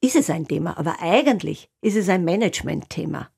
Ist 0.00 0.16
es 0.16 0.28
ein 0.28 0.48
Thema. 0.48 0.76
Aber 0.76 0.96
eigentlich 1.00 1.68
ist 1.82 1.96
es 1.96 2.08
ein 2.08 2.24
Management-Thema. 2.24 3.30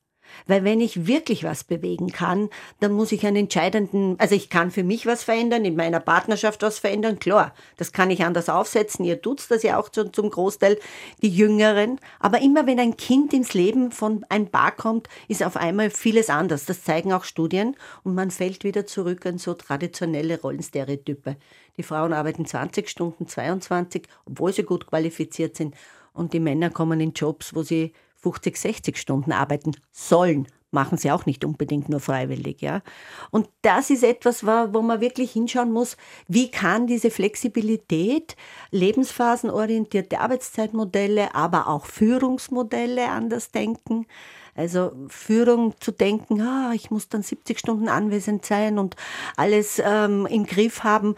Weil 0.47 0.63
wenn 0.63 0.81
ich 0.81 1.07
wirklich 1.07 1.43
was 1.43 1.63
bewegen 1.63 2.11
kann, 2.11 2.49
dann 2.79 2.93
muss 2.93 3.11
ich 3.11 3.25
einen 3.25 3.37
entscheidenden, 3.37 4.15
also 4.19 4.35
ich 4.35 4.49
kann 4.49 4.71
für 4.71 4.83
mich 4.83 5.05
was 5.05 5.23
verändern, 5.23 5.65
in 5.65 5.75
meiner 5.75 5.99
Partnerschaft 5.99 6.61
was 6.61 6.79
verändern, 6.79 7.19
klar. 7.19 7.53
Das 7.77 7.91
kann 7.91 8.11
ich 8.11 8.23
anders 8.23 8.49
aufsetzen. 8.49 9.05
Ihr 9.05 9.21
tut's 9.21 9.47
das 9.47 9.63
ja 9.63 9.79
auch 9.79 9.89
zum 9.89 10.29
Großteil, 10.29 10.79
die 11.21 11.29
Jüngeren. 11.29 11.99
Aber 12.19 12.41
immer 12.41 12.65
wenn 12.67 12.79
ein 12.79 12.97
Kind 12.97 13.33
ins 13.33 13.53
Leben 13.53 13.91
von 13.91 14.25
ein 14.29 14.47
Paar 14.47 14.71
kommt, 14.71 15.07
ist 15.27 15.43
auf 15.43 15.57
einmal 15.57 15.89
vieles 15.89 16.29
anders. 16.29 16.65
Das 16.65 16.83
zeigen 16.83 17.13
auch 17.13 17.23
Studien. 17.23 17.75
Und 18.03 18.15
man 18.15 18.31
fällt 18.31 18.63
wieder 18.63 18.85
zurück 18.85 19.25
an 19.25 19.37
so 19.37 19.53
traditionelle 19.53 20.41
Rollenstereotype. 20.41 21.37
Die 21.77 21.83
Frauen 21.83 22.13
arbeiten 22.13 22.45
20 22.45 22.89
Stunden, 22.89 23.27
22, 23.27 24.07
obwohl 24.25 24.53
sie 24.53 24.63
gut 24.63 24.87
qualifiziert 24.87 25.55
sind. 25.55 25.75
Und 26.13 26.33
die 26.33 26.39
Männer 26.39 26.69
kommen 26.69 27.01
in 27.01 27.11
Jobs, 27.11 27.53
wo 27.53 27.63
sie 27.63 27.91
50, 28.25 28.57
60 28.57 28.97
Stunden 28.97 29.31
arbeiten 29.31 29.73
sollen, 29.91 30.47
machen 30.71 30.97
sie 30.97 31.11
auch 31.11 31.27
nicht 31.27 31.45
unbedingt 31.45 31.89
nur 31.89 31.99
freiwillig, 31.99 32.59
ja. 32.61 32.81
Und 33.29 33.47
das 33.61 33.91
ist 33.91 34.03
etwas, 34.03 34.43
wo 34.43 34.81
man 34.81 34.99
wirklich 34.99 35.31
hinschauen 35.31 35.71
muss, 35.71 35.95
wie 36.27 36.49
kann 36.49 36.87
diese 36.87 37.11
Flexibilität, 37.11 38.35
lebensphasenorientierte 38.71 40.19
Arbeitszeitmodelle, 40.19 41.35
aber 41.35 41.67
auch 41.67 41.85
Führungsmodelle 41.85 43.09
anders 43.09 43.51
denken. 43.51 44.07
Also 44.55 44.91
Führung 45.07 45.75
zu 45.79 45.91
denken, 45.91 46.41
ah, 46.41 46.71
ich 46.73 46.89
muss 46.89 47.09
dann 47.09 47.21
70 47.21 47.59
Stunden 47.59 47.87
anwesend 47.87 48.43
sein 48.43 48.79
und 48.79 48.95
alles 49.37 49.79
ähm, 49.85 50.25
im 50.25 50.47
Griff 50.47 50.83
haben, 50.83 51.13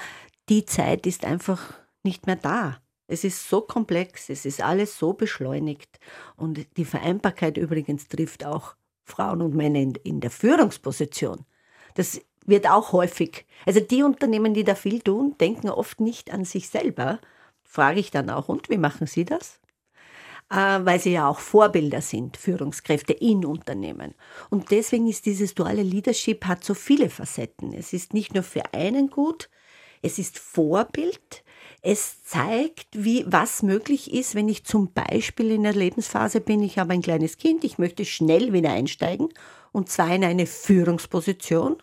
die 0.50 0.65
Zeit 0.65 1.08
ist 1.08 1.24
einfach 1.24 1.74
nicht 2.04 2.28
mehr 2.28 2.36
da. 2.36 2.82
Es 3.08 3.24
ist 3.24 3.50
so 3.50 3.62
komplex, 3.62 4.30
es 4.30 4.46
ist 4.46 4.62
alles 4.62 4.98
so 4.98 5.13
beschleunigt. 5.13 6.00
Und 6.36 6.65
die 6.78 6.86
Vereinbarkeit 6.86 7.58
übrigens 7.58 8.08
trifft 8.08 8.46
auch 8.46 8.76
Frauen 9.04 9.41
und 9.41 9.56
Männer 9.56 9.80
in, 9.80 9.96
in 10.04 10.20
der 10.20 10.32
Führungsposition. 10.32 11.46
Das 11.96 12.22
wird 12.46 12.70
auch 12.70 12.91
häufig. 12.91 13.46
Also 13.65 13.80
die 13.80 14.04
Unternehmen, 14.04 14.54
die 14.54 14.63
da 14.63 14.76
viel 14.76 15.02
tun, 15.02 15.36
denken 15.39 15.70
oft 15.70 16.00
nicht 16.00 16.32
an 16.34 16.46
sich 16.46 16.70
selber. 16.70 17.20
Frage 17.63 18.00
ich 18.00 18.12
dann 18.12 18.30
auch, 18.30 18.50
und 18.50 18.70
wie 18.70 18.78
machen 18.78 19.08
Sie 19.08 19.26
das? 19.26 19.60
Äh, 20.50 20.86
weil 20.86 21.00
sie 21.00 21.12
ja 21.12 21.28
auch 21.28 21.39
Vorbilder 21.39 22.02
sind, 22.02 22.38
Führungskräfte 22.38 23.12
in 23.12 23.43
Unternehmen. 23.43 24.13
Und 24.50 24.72
deswegen 24.72 25.08
ist 25.08 25.26
dieses 25.26 25.56
duale 25.56 25.84
Leadership 25.84 26.46
hat 26.46 26.63
so 26.63 26.74
viele 26.74 27.10
Facetten. 27.10 27.74
Es 27.74 27.91
ist 27.91 28.13
nicht 28.13 28.34
nur 28.34 28.43
für 28.43 28.74
einen 28.74 29.10
gut, 29.10 29.50
es 30.01 30.19
ist 30.19 30.39
Vorbild, 30.39 31.43
es 31.81 32.23
zeigt, 32.23 32.88
wie, 32.91 33.23
was 33.27 33.63
möglich 33.63 34.13
ist, 34.13 34.36
wenn 34.36 34.49
ich 34.49 34.63
zum 34.65 34.91
Beispiel 34.91 35.51
in 35.51 35.63
der 35.63 35.73
Lebensphase 35.73 36.41
bin, 36.41 36.62
ich 36.62 36.79
habe 36.79 36.93
ein 36.93 37.01
kleines 37.01 37.38
Kind, 37.38 37.63
ich 37.63 37.77
möchte 37.77 38.03
schnell 38.03 38.51
wieder 38.51 38.71
einsteigen 38.71 39.29
und 39.71 39.89
zwar 39.89 40.13
in 40.13 40.23
eine 40.23 40.47
Führungsposition 40.47 41.77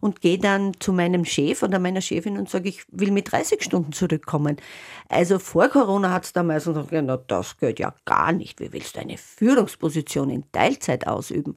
und 0.00 0.20
gehe 0.20 0.38
dann 0.38 0.72
zu 0.80 0.92
meinem 0.92 1.24
Chef 1.24 1.62
oder 1.62 1.78
meiner 1.78 2.00
Chefin 2.00 2.38
und 2.38 2.48
sage, 2.48 2.68
ich 2.68 2.84
will 2.90 3.10
mit 3.10 3.30
30 3.30 3.62
Stunden 3.62 3.92
zurückkommen. 3.92 4.56
Also 5.08 5.38
vor 5.38 5.68
Corona 5.68 6.10
hat 6.10 6.24
es 6.24 6.32
damals 6.32 6.64
gesagt, 6.64 6.88
na, 6.92 7.16
das 7.16 7.58
geht 7.58 7.78
ja 7.78 7.94
gar 8.04 8.32
nicht. 8.32 8.60
Wie 8.60 8.72
willst 8.72 8.96
du 8.96 9.00
eine 9.00 9.18
Führungsposition 9.18 10.30
in 10.30 10.50
Teilzeit 10.52 11.06
ausüben? 11.06 11.56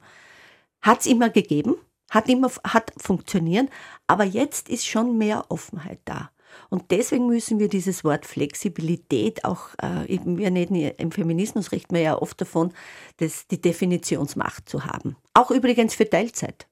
Hat 0.82 1.00
es 1.00 1.06
immer 1.06 1.30
gegeben, 1.30 1.76
hat 2.10 2.28
immer 2.28 2.50
hat 2.64 2.92
funktioniert, 2.96 3.68
aber 4.06 4.24
jetzt 4.24 4.68
ist 4.68 4.86
schon 4.86 5.18
mehr 5.18 5.46
Offenheit 5.48 6.00
da. 6.04 6.30
Und 6.70 6.90
deswegen 6.90 7.26
müssen 7.26 7.58
wir 7.58 7.68
dieses 7.68 8.04
Wort 8.04 8.26
Flexibilität 8.26 9.44
auch, 9.44 9.70
äh, 9.82 10.08
wir 10.08 10.52
reden 10.52 10.76
im 10.76 11.12
Feminismus 11.12 11.72
reden 11.72 11.94
wir 11.94 12.00
ja 12.00 12.20
oft 12.20 12.40
davon, 12.40 12.72
das, 13.18 13.46
die 13.48 13.60
Definitionsmacht 13.60 14.68
zu 14.68 14.84
haben. 14.84 15.16
Auch 15.34 15.50
übrigens 15.50 15.94
für 15.94 16.08
Teilzeit. 16.08 16.66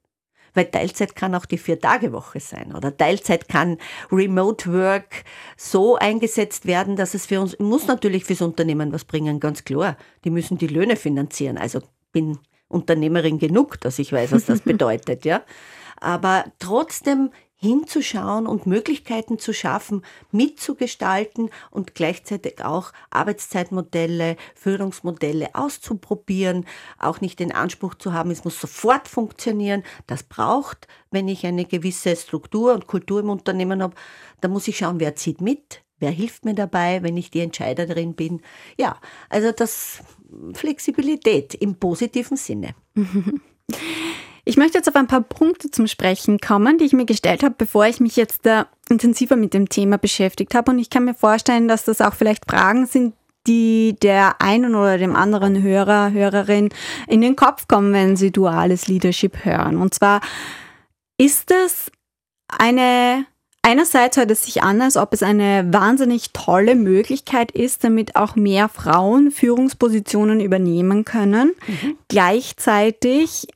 Weil 0.55 0.67
Teilzeit 0.67 1.17
kann 1.17 1.35
auch 1.35 1.47
die 1.47 1.57
Vier-Tage-Woche 1.57 2.39
sein 2.39 2.75
oder 2.75 2.95
Teilzeit 2.95 3.49
kann 3.49 3.79
Remote 4.11 4.71
Work 4.71 5.25
so 5.57 5.97
eingesetzt 5.97 6.67
werden, 6.67 6.95
dass 6.95 7.15
es 7.15 7.25
für 7.25 7.41
uns, 7.41 7.59
muss 7.59 7.87
natürlich 7.87 8.25
fürs 8.25 8.43
Unternehmen 8.43 8.93
was 8.93 9.05
bringen, 9.05 9.41
ganz 9.41 9.65
klar. 9.65 9.97
Die 10.25 10.31
müssen 10.31 10.59
die 10.59 10.67
Löhne 10.67 10.97
finanzieren. 10.97 11.57
Also 11.57 11.81
bin 12.13 12.39
Unternehmerin 12.73 13.39
genug, 13.39 13.81
dass 13.81 13.99
ich 13.99 14.13
weiß, 14.13 14.33
was 14.33 14.47
das 14.47 14.61
bedeutet, 14.65 15.25
ja. 15.25 15.43
Aber 16.01 16.45
trotzdem 16.59 17.31
hinzuschauen 17.63 18.49
und 18.49 18.67
Möglichkeiten 18.67 19.39
zu 19.39 19.53
schaffen, 19.55 20.03
mitzugestalten 20.33 21.49
und 21.71 21.95
gleichzeitig 21.95 22.65
auch 22.65 22.93
Arbeitszeitmodelle, 23.11 24.37
Führungsmodelle 24.57 25.55
auszuprobieren, 25.55 26.67
auch 26.99 27.21
nicht 27.21 27.39
den 27.39 27.53
Anspruch 27.53 27.95
zu 27.95 28.13
haben, 28.13 28.33
es 28.33 28.43
muss 28.43 28.61
sofort 28.61 29.07
funktionieren. 29.07 29.85
Das 30.09 30.25
braucht, 30.25 30.89
wenn 31.13 31.29
ich 31.29 31.47
eine 31.47 31.65
gewisse 31.65 32.17
Struktur 32.17 32.75
und 32.75 32.89
Kultur 32.89 33.21
im 33.21 33.31
Unternehmen 33.31 33.81
habe, 33.81 33.95
da 34.41 34.49
muss 34.49 34.67
ich 34.67 34.79
schauen, 34.79 34.99
wer 34.99 35.15
zieht 35.15 35.41
mit, 35.41 35.82
wer 36.03 36.11
hilft 36.11 36.45
mir 36.45 36.55
dabei, 36.55 37.03
wenn 37.03 37.17
ich 37.17 37.31
die 37.31 37.41
Entscheiderin 37.41 38.15
bin. 38.15 38.43
Ja, 38.77 38.99
also 39.31 39.53
das 39.53 40.01
Flexibilität 40.53 41.55
im 41.55 41.77
positiven 41.77 42.37
Sinne. 42.37 42.75
Ich 44.45 44.57
möchte 44.57 44.77
jetzt 44.77 44.89
auf 44.89 44.97
ein 44.97 45.07
paar 45.07 45.21
Punkte 45.21 45.71
zum 45.71 45.87
Sprechen 45.87 46.39
kommen, 46.41 46.77
die 46.77 46.85
ich 46.85 46.93
mir 46.93 47.05
gestellt 47.05 47.45
habe, 47.45 47.55
bevor 47.57 47.87
ich 47.87 48.01
mich 48.01 48.17
jetzt 48.17 48.45
da 48.45 48.67
intensiver 48.89 49.37
mit 49.37 49.55
dem 49.55 49.69
Thema 49.69 49.99
beschäftigt 49.99 50.57
habe. 50.57 50.73
Und 50.73 50.81
ich 50.81 50.91
kann 50.91 51.05
mir 51.05 51.15
vorstellen, 51.15 51.69
dass 51.69 51.85
das 51.85 52.01
auch 52.01 52.15
vielleicht 52.15 52.51
Fragen 52.51 52.87
sind, 52.87 53.15
die 53.47 53.97
der 54.03 54.41
einen 54.41 54.75
oder 54.75 54.99
dem 54.99 55.15
anderen 55.15 55.63
Hörer, 55.63 56.11
Hörerin 56.11 56.71
in 57.07 57.21
den 57.21 57.37
Kopf 57.37 57.69
kommen, 57.69 57.93
wenn 57.93 58.17
sie 58.17 58.33
duales 58.33 58.89
Leadership 58.89 59.45
hören. 59.45 59.77
Und 59.77 59.95
zwar 59.95 60.21
ist 61.19 61.53
es 61.53 61.93
eine 62.49 63.27
Einerseits 63.65 64.17
hört 64.17 64.31
es 64.33 64.45
sich 64.45 64.65
an, 64.65 64.83
als 64.83 64.97
ob 64.97 65.13
es 65.13 65.23
eine 65.23 65.73
wahnsinnig 65.73 66.33
tolle 66.33 66.75
Möglichkeit 66.75 67.53
ist, 67.53 67.85
damit 67.85 68.17
auch 68.17 68.35
mehr 68.35 68.69
Frauen 68.69 69.31
Führungspositionen 69.31 70.41
übernehmen 70.41 71.05
können. 71.05 71.53
Mhm. 71.69 71.97
Gleichzeitig 72.09 73.47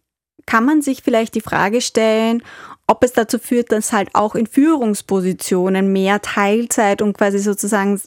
kann 0.47 0.64
man 0.64 0.81
sich 0.81 1.03
vielleicht 1.03 1.35
die 1.35 1.40
Frage 1.40 1.81
stellen, 1.81 2.45
ob 2.87 3.03
es 3.03 3.12
dazu 3.12 3.40
führt, 3.40 3.73
dass 3.73 3.92
halt 3.92 4.11
auch 4.14 4.37
in 4.37 4.47
Führungspositionen 4.47 5.92
mehr 5.92 6.23
Teilzeit 6.23 7.03
und 7.03 7.19
quasi 7.19 7.40
sozusagen 7.40 8.01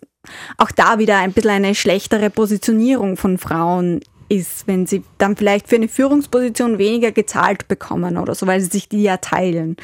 auch 0.57 0.71
da 0.71 0.99
wieder 0.99 1.17
ein 1.17 1.33
bisschen 1.33 1.51
eine 1.51 1.75
schlechtere 1.75 2.29
Positionierung 2.29 3.17
von 3.17 3.37
Frauen 3.37 3.99
ist, 4.29 4.67
wenn 4.67 4.85
sie 4.85 5.03
dann 5.17 5.35
vielleicht 5.35 5.67
für 5.67 5.75
eine 5.75 5.87
Führungsposition 5.87 6.77
weniger 6.77 7.11
gezahlt 7.11 7.67
bekommen 7.67 8.17
oder 8.17 8.35
so, 8.35 8.47
weil 8.47 8.61
sie 8.61 8.69
sich 8.69 8.87
die 8.87 9.03
ja 9.03 9.17
teilen. 9.17 9.75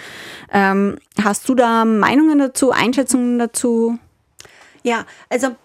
Ähm, 0.51 0.97
hast 1.21 1.49
du 1.49 1.55
da 1.55 1.83
Meinungen 1.83 2.39
dazu, 2.39 2.71
Einschätzungen 2.71 3.39
dazu? 3.39 3.97
Ja, 4.83 5.05
also 5.29 5.55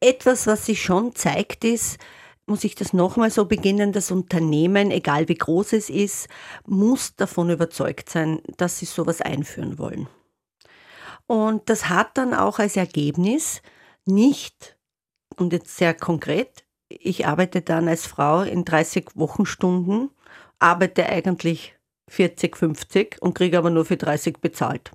etwas, 0.00 0.46
was 0.46 0.66
sich 0.66 0.82
schon 0.82 1.14
zeigt, 1.14 1.64
ist, 1.64 1.98
muss 2.46 2.64
ich 2.64 2.74
das 2.74 2.92
nochmal 2.92 3.30
so 3.30 3.44
beginnen, 3.44 3.92
das 3.92 4.10
Unternehmen, 4.10 4.90
egal 4.90 5.28
wie 5.28 5.34
groß 5.34 5.74
es 5.74 5.90
ist, 5.90 6.28
muss 6.66 7.14
davon 7.14 7.50
überzeugt 7.50 8.08
sein, 8.10 8.40
dass 8.56 8.78
sie 8.78 8.86
sowas 8.86 9.20
einführen 9.20 9.78
wollen. 9.78 10.08
Und 11.26 11.68
das 11.68 11.90
hat 11.90 12.16
dann 12.16 12.32
auch 12.32 12.58
als 12.58 12.76
Ergebnis 12.76 13.60
nicht, 14.06 14.76
und 15.36 15.52
jetzt 15.52 15.76
sehr 15.76 15.92
konkret, 15.92 16.64
ich 16.88 17.26
arbeite 17.26 17.60
dann 17.60 17.88
als 17.88 18.06
Frau 18.06 18.42
in 18.42 18.64
30 18.64 19.10
Wochenstunden 19.14 20.10
arbeite 20.58 21.06
eigentlich 21.06 21.76
40, 22.08 22.56
50 22.56 23.16
und 23.20 23.34
kriege 23.34 23.58
aber 23.58 23.70
nur 23.70 23.84
für 23.84 23.96
30 23.96 24.38
bezahlt. 24.38 24.90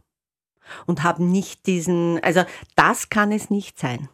Und 0.86 1.03
habe 1.03 1.23
nicht 1.23 1.67
diesen, 1.67 2.19
also 2.23 2.43
das 2.75 3.10
kann 3.10 3.32
es 3.32 3.49
nicht 3.49 3.77
sein. 3.77 4.10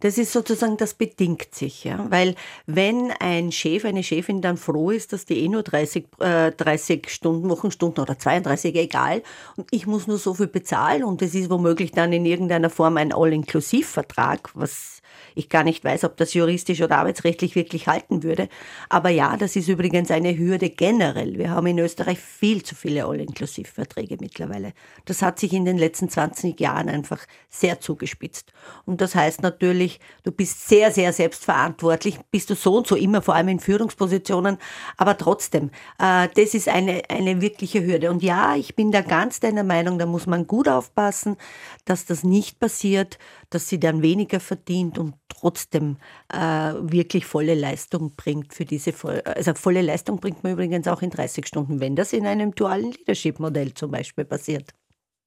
Das 0.00 0.18
ist 0.18 0.32
sozusagen, 0.32 0.76
das 0.76 0.94
bedingt 0.94 1.54
sich, 1.54 1.84
ja. 1.84 2.06
Weil 2.10 2.34
wenn 2.66 3.12
ein 3.12 3.50
Chef, 3.50 3.84
eine 3.84 4.02
Chefin 4.02 4.42
dann 4.42 4.56
froh 4.56 4.90
ist, 4.90 5.12
dass 5.12 5.24
die 5.24 5.38
eh 5.38 5.48
nur 5.48 5.62
30, 5.62 6.06
äh, 6.20 6.52
30 6.52 7.08
Stunden, 7.08 7.48
Wochenstunden 7.48 8.02
oder 8.02 8.18
32, 8.18 8.74
egal, 8.74 9.22
und 9.56 9.68
ich 9.70 9.86
muss 9.86 10.06
nur 10.06 10.18
so 10.18 10.34
viel 10.34 10.48
bezahlen 10.48 11.04
und 11.04 11.22
es 11.22 11.34
ist 11.34 11.50
womöglich 11.50 11.92
dann 11.92 12.12
in 12.12 12.26
irgendeiner 12.26 12.70
Form 12.70 12.96
ein 12.98 13.12
All-Inklusiv-Vertrag, 13.12 14.50
was 14.54 14.99
ich 15.34 15.48
gar 15.48 15.64
nicht 15.64 15.84
weiß, 15.84 16.04
ob 16.04 16.16
das 16.16 16.34
juristisch 16.34 16.80
oder 16.82 16.98
arbeitsrechtlich 16.98 17.54
wirklich 17.54 17.86
halten 17.86 18.22
würde. 18.22 18.48
Aber 18.88 19.10
ja, 19.10 19.36
das 19.36 19.56
ist 19.56 19.68
übrigens 19.68 20.10
eine 20.10 20.36
Hürde 20.36 20.70
generell. 20.70 21.38
Wir 21.38 21.50
haben 21.50 21.66
in 21.66 21.78
Österreich 21.78 22.18
viel 22.18 22.62
zu 22.62 22.74
viele 22.74 23.04
All-Inklusiv-Verträge 23.04 24.16
mittlerweile. 24.20 24.72
Das 25.04 25.22
hat 25.22 25.38
sich 25.38 25.52
in 25.52 25.64
den 25.64 25.78
letzten 25.78 26.08
20 26.08 26.58
Jahren 26.60 26.88
einfach 26.88 27.24
sehr 27.48 27.80
zugespitzt. 27.80 28.52
Und 28.86 29.00
das 29.00 29.14
heißt 29.14 29.42
natürlich, 29.42 30.00
du 30.22 30.32
bist 30.32 30.68
sehr, 30.68 30.90
sehr 30.90 31.12
selbstverantwortlich, 31.12 32.18
bist 32.30 32.50
du 32.50 32.54
so 32.54 32.76
und 32.76 32.86
so 32.86 32.96
immer, 32.96 33.22
vor 33.22 33.34
allem 33.34 33.48
in 33.48 33.60
Führungspositionen. 33.60 34.58
Aber 34.96 35.16
trotzdem, 35.16 35.70
äh, 35.98 36.28
das 36.34 36.54
ist 36.54 36.68
eine, 36.68 37.02
eine 37.08 37.40
wirkliche 37.40 37.84
Hürde. 37.84 38.10
Und 38.10 38.22
ja, 38.22 38.56
ich 38.56 38.74
bin 38.74 38.92
da 38.92 39.00
ganz 39.00 39.40
deiner 39.40 39.64
Meinung, 39.64 39.98
da 39.98 40.06
muss 40.06 40.26
man 40.26 40.46
gut 40.46 40.68
aufpassen, 40.68 41.36
dass 41.84 42.06
das 42.06 42.24
nicht 42.24 42.58
passiert, 42.60 43.18
dass 43.50 43.68
sie 43.68 43.80
dann 43.80 44.02
weniger 44.02 44.40
verdient 44.40 44.98
und 44.98 45.14
trotzdem 45.28 45.96
äh, 46.32 46.38
wirklich 46.38 47.26
volle 47.26 47.54
Leistung 47.54 48.14
bringt 48.16 48.54
für 48.54 48.64
diese, 48.64 48.92
also 49.24 49.54
volle 49.54 49.82
Leistung 49.82 50.20
bringt 50.20 50.42
man 50.42 50.52
übrigens 50.52 50.88
auch 50.88 51.02
in 51.02 51.10
30 51.10 51.46
Stunden, 51.46 51.80
wenn 51.80 51.96
das 51.96 52.12
in 52.12 52.26
einem 52.26 52.54
dualen 52.54 52.92
Leadership-Modell 52.92 53.74
zum 53.74 53.90
Beispiel 53.90 54.24
passiert. 54.24 54.72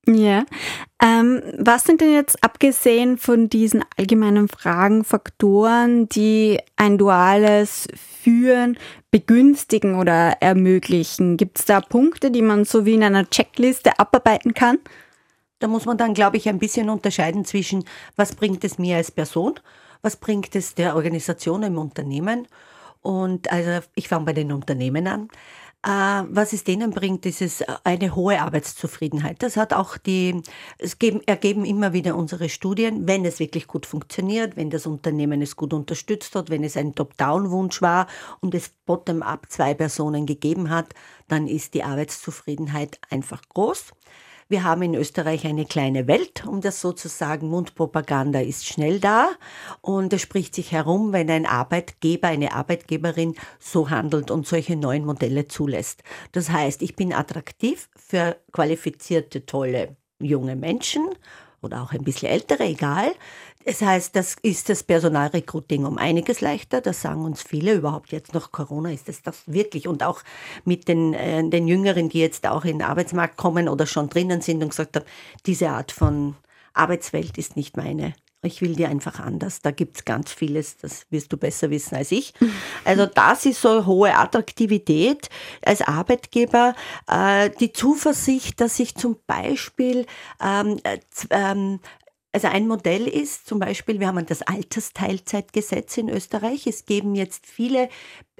Ja. 0.05 0.45
Ähm, 1.01 1.41
was 1.57 1.85
sind 1.85 2.01
denn 2.01 2.13
jetzt 2.13 2.43
abgesehen 2.43 3.17
von 3.17 3.47
diesen 3.47 3.85
allgemeinen 3.97 4.49
Fragen 4.49 5.05
Faktoren, 5.05 6.09
die 6.09 6.59
ein 6.75 6.97
duales 6.97 7.87
Führen 8.21 8.77
begünstigen 9.11 9.95
oder 9.95 10.37
ermöglichen? 10.41 11.37
Gibt 11.37 11.59
es 11.59 11.65
da 11.65 11.79
Punkte, 11.79 12.31
die 12.31 12.41
man 12.41 12.65
so 12.65 12.85
wie 12.85 12.95
in 12.95 13.03
einer 13.03 13.29
Checkliste 13.29 13.97
abarbeiten 13.97 14.53
kann? 14.53 14.79
Da 15.63 15.69
muss 15.69 15.85
man 15.85 15.97
dann, 15.97 16.13
glaube 16.13 16.35
ich, 16.35 16.49
ein 16.49 16.59
bisschen 16.59 16.89
unterscheiden 16.89 17.45
zwischen, 17.45 17.85
was 18.17 18.35
bringt 18.35 18.65
es 18.65 18.77
mir 18.77 18.97
als 18.97 19.11
Person 19.11 19.59
was 20.03 20.17
bringt 20.17 20.55
es 20.55 20.75
der 20.75 20.95
Organisation 20.95 21.63
im 21.63 21.79
Unternehmen? 21.79 22.47
Und 23.01 23.51
also 23.51 23.85
ich 23.95 24.07
fange 24.07 24.25
bei 24.25 24.33
den 24.33 24.51
Unternehmen 24.51 25.07
an. 25.07 25.29
Äh, 25.85 26.27
was 26.29 26.53
es 26.53 26.63
denen 26.63 26.91
bringt, 26.91 27.25
ist 27.25 27.41
es 27.41 27.63
eine 27.83 28.15
hohe 28.15 28.39
Arbeitszufriedenheit. 28.39 29.41
Das 29.41 29.57
hat 29.57 29.73
auch 29.73 29.97
die, 29.97 30.41
es 30.77 30.99
geben, 30.99 31.21
ergeben 31.25 31.65
immer 31.65 31.91
wieder 31.91 32.15
unsere 32.15 32.47
Studien, 32.47 33.07
wenn 33.07 33.25
es 33.25 33.39
wirklich 33.39 33.67
gut 33.67 33.85
funktioniert, 33.85 34.55
wenn 34.55 34.69
das 34.69 34.85
Unternehmen 34.85 35.41
es 35.41 35.55
gut 35.55 35.73
unterstützt 35.73 36.35
hat, 36.35 36.49
wenn 36.49 36.63
es 36.63 36.77
ein 36.77 36.95
Top-Down-Wunsch 36.95 37.81
war 37.81 38.07
und 38.39 38.55
es 38.55 38.69
bottom-up 38.85 39.49
zwei 39.49 39.73
Personen 39.73 40.25
gegeben 40.25 40.69
hat, 40.69 40.93
dann 41.27 41.47
ist 41.47 41.73
die 41.73 41.83
Arbeitszufriedenheit 41.83 42.99
einfach 43.09 43.41
groß. 43.53 43.91
Wir 44.53 44.63
haben 44.63 44.83
in 44.83 44.93
Österreich 44.93 45.47
eine 45.47 45.65
kleine 45.65 46.05
Welt, 46.05 46.45
um 46.45 46.61
das 46.61 46.79
so 46.79 46.91
zu 46.91 47.07
sagen. 47.07 47.49
Mundpropaganda 47.49 48.39
ist 48.39 48.67
schnell 48.67 48.99
da 48.99 49.31
und 49.81 50.13
es 50.13 50.21
spricht 50.21 50.53
sich 50.53 50.71
herum, 50.71 51.11
wenn 51.11 51.27
ein 51.31 51.47
Arbeitgeber, 51.47 52.27
eine 52.27 52.53
Arbeitgeberin 52.53 53.33
so 53.57 53.89
handelt 53.89 54.29
und 54.29 54.45
solche 54.45 54.75
neuen 54.75 55.05
Modelle 55.05 55.47
zulässt. 55.47 56.03
Das 56.33 56.51
heißt, 56.51 56.83
ich 56.83 56.95
bin 56.95 57.13
attraktiv 57.13 57.89
für 57.95 58.37
qualifizierte, 58.51 59.47
tolle 59.47 59.97
junge 60.19 60.55
Menschen 60.55 61.09
oder 61.63 61.81
auch 61.81 61.91
ein 61.91 62.03
bisschen 62.03 62.29
ältere, 62.29 62.63
egal. 62.63 63.13
Das 63.65 63.81
heißt, 63.81 64.15
das 64.15 64.35
ist 64.41 64.69
das 64.69 64.83
Personalrecruiting 64.83 65.85
um 65.85 65.97
einiges 65.97 66.41
leichter. 66.41 66.81
Das 66.81 67.01
sagen 67.01 67.23
uns 67.23 67.41
viele. 67.41 67.73
Überhaupt 67.73 68.11
jetzt 68.11 68.33
nach 68.33 68.51
Corona 68.51 68.91
ist 68.91 69.07
es 69.07 69.21
das 69.21 69.43
wirklich. 69.45 69.87
Und 69.87 70.03
auch 70.03 70.21
mit 70.65 70.87
den, 70.87 71.13
äh, 71.13 71.47
den 71.47 71.67
Jüngeren, 71.67 72.09
die 72.09 72.19
jetzt 72.19 72.45
auch 72.45 72.65
in 72.65 72.79
den 72.79 72.87
Arbeitsmarkt 72.87 73.37
kommen 73.37 73.69
oder 73.69 73.85
schon 73.85 74.09
drinnen 74.09 74.41
sind 74.41 74.61
und 74.61 74.69
gesagt 74.69 74.97
haben, 74.97 75.05
diese 75.45 75.69
Art 75.69 75.91
von 75.91 76.35
Arbeitswelt 76.73 77.37
ist 77.37 77.55
nicht 77.55 77.77
meine. 77.77 78.13
Ich 78.43 78.61
will 78.61 78.75
die 78.75 78.85
einfach 78.85 79.19
anders. 79.19 79.61
Da 79.61 79.71
gibt 79.71 79.97
es 79.97 80.05
ganz 80.05 80.31
vieles, 80.31 80.77
das 80.77 81.05
wirst 81.09 81.31
du 81.31 81.37
besser 81.37 81.69
wissen 81.69 81.95
als 81.95 82.11
ich. 82.11 82.33
Also 82.85 83.05
das 83.05 83.45
ist 83.45 83.61
so 83.61 83.85
hohe 83.85 84.13
Attraktivität 84.15 85.29
als 85.65 85.81
Arbeitgeber. 85.81 86.75
Äh, 87.07 87.49
die 87.59 87.71
Zuversicht, 87.71 88.59
dass 88.59 88.79
ich 88.79 88.95
zum 88.95 89.17
Beispiel 89.25 90.05
ähm, 90.41 90.79
äh, 90.83 90.99
ähm, 91.29 91.79
also 92.33 92.47
ein 92.47 92.67
Modell 92.67 93.07
ist 93.07 93.47
zum 93.47 93.59
Beispiel, 93.59 93.99
wir 93.99 94.07
haben 94.07 94.25
das 94.25 94.41
Altersteilzeitgesetz 94.41 95.97
in 95.97 96.09
Österreich. 96.09 96.65
Es 96.65 96.85
geben 96.85 97.13
jetzt 97.13 97.45
viele, 97.45 97.89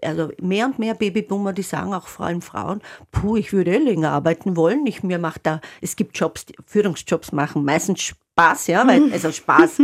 also 0.01 0.31
mehr 0.41 0.65
und 0.65 0.79
mehr 0.79 0.95
Babyboomer, 0.95 1.53
die 1.53 1.61
sagen 1.61 1.93
auch 1.93 2.07
vor 2.07 2.25
allem 2.25 2.41
Frauen, 2.41 2.81
puh, 3.11 3.37
ich 3.37 3.53
würde 3.53 3.75
eh 3.75 3.77
länger 3.77 4.11
arbeiten 4.11 4.57
wollen. 4.57 4.87
Ich, 4.87 5.03
mir 5.03 5.19
macht 5.19 5.45
da, 5.45 5.61
es 5.79 5.95
gibt 5.95 6.17
Jobs, 6.17 6.47
Führungsjobs 6.65 7.31
machen 7.33 7.63
meistens 7.63 8.15
Spaß, 8.33 8.67
ja, 8.67 8.87
weil, 8.87 9.11
also 9.13 9.31
Spaß 9.31 9.81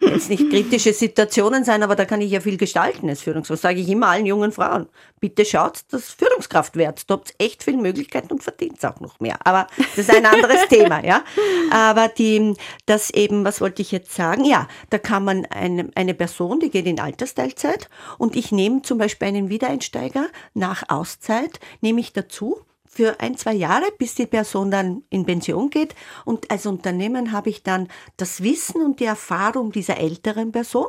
jetzt 0.00 0.30
nicht 0.30 0.48
kritische 0.50 0.92
Situationen 0.92 1.64
sein, 1.64 1.82
aber 1.82 1.94
da 1.94 2.04
kann 2.04 2.20
ich 2.20 2.30
ja 2.30 2.40
viel 2.40 2.56
gestalten 2.56 3.08
als 3.08 3.22
Führungskraft. 3.22 3.62
Sage 3.62 3.80
ich 3.80 3.88
immer 3.88 4.08
allen 4.08 4.26
jungen 4.26 4.52
Frauen, 4.52 4.88
bitte 5.20 5.44
schaut, 5.44 5.80
dass 5.90 6.10
Führungskraft 6.10 6.76
werdet. 6.76 7.08
Da 7.10 7.14
habt 7.14 7.34
echt 7.38 7.62
viele 7.62 7.78
Möglichkeiten 7.78 8.32
und 8.32 8.42
verdient 8.42 8.84
auch 8.84 9.00
noch 9.00 9.20
mehr. 9.20 9.38
Aber 9.44 9.66
das 9.76 9.98
ist 9.98 10.14
ein 10.14 10.26
anderes 10.26 10.66
Thema, 10.68 11.04
ja. 11.04 11.22
Aber 11.70 12.08
die, 12.08 12.54
das 12.86 13.10
eben, 13.10 13.44
was 13.44 13.60
wollte 13.60 13.82
ich 13.82 13.92
jetzt 13.92 14.14
sagen? 14.14 14.44
Ja, 14.44 14.68
da 14.90 14.98
kann 14.98 15.24
man 15.24 15.46
eine, 15.46 15.90
eine 15.94 16.14
Person, 16.14 16.60
die 16.60 16.70
geht 16.70 16.86
in 16.86 17.00
Altersteilzeit 17.00 17.88
und 18.18 18.36
ich 18.36 18.52
nehme 18.52 18.82
zum 18.82 18.98
Beispiel 18.98 19.28
einen 19.28 19.48
Wiedereinsteiger 19.48 20.28
nach 20.54 20.84
Auszeit, 20.88 21.60
nehme 21.80 22.00
ich 22.00 22.12
dazu 22.12 22.60
für 22.92 23.20
ein, 23.20 23.36
zwei 23.36 23.54
Jahre, 23.54 23.84
bis 23.98 24.16
die 24.16 24.26
Person 24.26 24.70
dann 24.70 25.04
in 25.10 25.24
Pension 25.24 25.70
geht. 25.70 25.94
Und 26.24 26.50
als 26.50 26.66
Unternehmen 26.66 27.30
habe 27.30 27.48
ich 27.48 27.62
dann 27.62 27.88
das 28.16 28.42
Wissen 28.42 28.82
und 28.82 28.98
die 28.98 29.04
Erfahrung 29.04 29.70
dieser 29.70 29.98
älteren 29.98 30.50
Person. 30.50 30.88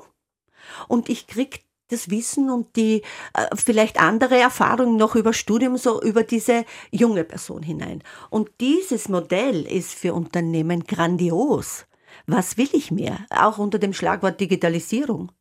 Und 0.88 1.10
ich 1.10 1.28
kriege 1.28 1.60
das 1.90 2.10
Wissen 2.10 2.50
und 2.50 2.76
die 2.76 3.04
äh, 3.34 3.56
vielleicht 3.56 4.00
andere 4.00 4.40
Erfahrungen 4.40 4.96
noch 4.96 5.16
über 5.16 5.34
Studium, 5.34 5.78
so 5.78 6.02
über 6.02 6.24
diese 6.24 6.66
junge 6.90 7.24
Person 7.24 7.62
hinein. 7.62 8.02
Und 8.30 8.50
dieses 8.60 9.08
Modell 9.08 9.66
ist 9.66 9.94
für 9.94 10.14
Unternehmen 10.14 10.86
grandios. 10.86 11.86
Was 12.26 12.58
will 12.58 12.70
ich 12.74 12.92
mehr? 12.92 13.26
Auch 13.30 13.58
unter 13.58 13.78
dem 13.78 13.94
Schlagwort 13.94 14.40
Digitalisierung. 14.40 15.32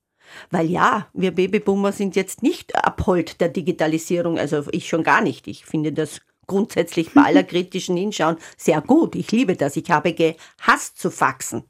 Weil 0.51 0.71
ja, 0.71 1.09
wir 1.13 1.33
Babyboomer 1.33 1.93
sind 1.93 2.17
jetzt 2.17 2.43
nicht 2.43 2.77
abhold 2.77 3.41
der 3.41 3.49
Digitalisierung, 3.49 4.39
also 4.39 4.65
ich 4.71 4.89
schon 4.89 5.03
gar 5.03 5.21
nicht. 5.23 5.49
Ich 5.49 5.65
finde 5.65 5.93
das 5.93 6.21
grundsätzlich 6.51 7.15
bei 7.15 7.23
aller 7.23 7.45
kritischen 7.45 7.97
Hinschauen 7.97 8.37
sehr 8.57 8.81
gut. 8.81 9.15
Ich 9.15 9.31
liebe 9.31 9.55
das. 9.55 9.77
Ich 9.77 9.89
habe 9.91 10.13
gehasst 10.13 10.99
zu 10.99 11.11
faxen. 11.11 11.63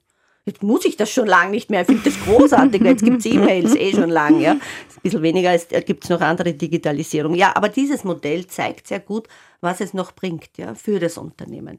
Jetzt 0.47 0.63
muss 0.63 0.87
ich 0.87 0.97
das 0.97 1.11
schon 1.11 1.27
lange 1.27 1.51
nicht 1.51 1.69
mehr. 1.69 1.83
Ich 1.83 1.87
finde 1.87 2.03
das 2.05 2.19
großartig. 2.25 2.81
Jetzt 2.83 3.05
gibt 3.05 3.19
es 3.19 3.27
E-Mails 3.27 3.75
eh 3.75 3.93
schon 3.93 4.09
lange. 4.09 4.43
Ja. 4.43 4.53
Ein 4.53 4.61
bisschen 5.03 5.23
weniger 5.23 5.53
äh, 5.53 5.83
gibt 5.83 6.05
es 6.05 6.11
noch 6.11 6.23
andere 6.23 6.55
Digitalisierung. 6.55 7.35
Ja, 7.35 7.55
aber 7.55 7.69
dieses 7.69 8.05
Modell 8.05 8.47
zeigt 8.47 8.89
sehr 8.89 9.01
gut, 9.01 9.29
was 9.61 9.83
es 9.83 9.93
noch 9.93 10.13
bringt 10.13 10.57
ja, 10.57 10.75
für 10.75 10.99
das 10.99 11.19
Unternehmen. 11.19 11.79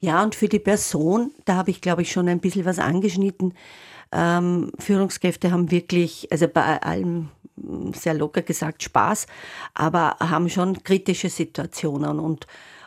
Ja, 0.00 0.22
und 0.22 0.34
für 0.34 0.48
die 0.48 0.58
Person, 0.58 1.32
da 1.46 1.54
habe 1.56 1.70
ich, 1.70 1.80
glaube 1.80 2.02
ich, 2.02 2.12
schon 2.12 2.28
ein 2.28 2.40
bisschen 2.40 2.66
was 2.66 2.78
angeschnitten. 2.78 3.54
Ähm, 4.12 4.70
Führungskräfte 4.78 5.50
haben 5.50 5.70
wirklich, 5.70 6.28
also 6.30 6.46
bei 6.46 6.82
allem 6.82 7.30
sehr 7.94 8.14
locker 8.14 8.42
gesagt 8.42 8.82
Spaß, 8.82 9.26
aber 9.74 10.16
haben 10.20 10.48
schon 10.48 10.82
kritische 10.82 11.28
Situationen 11.28 12.18
und 12.18 12.46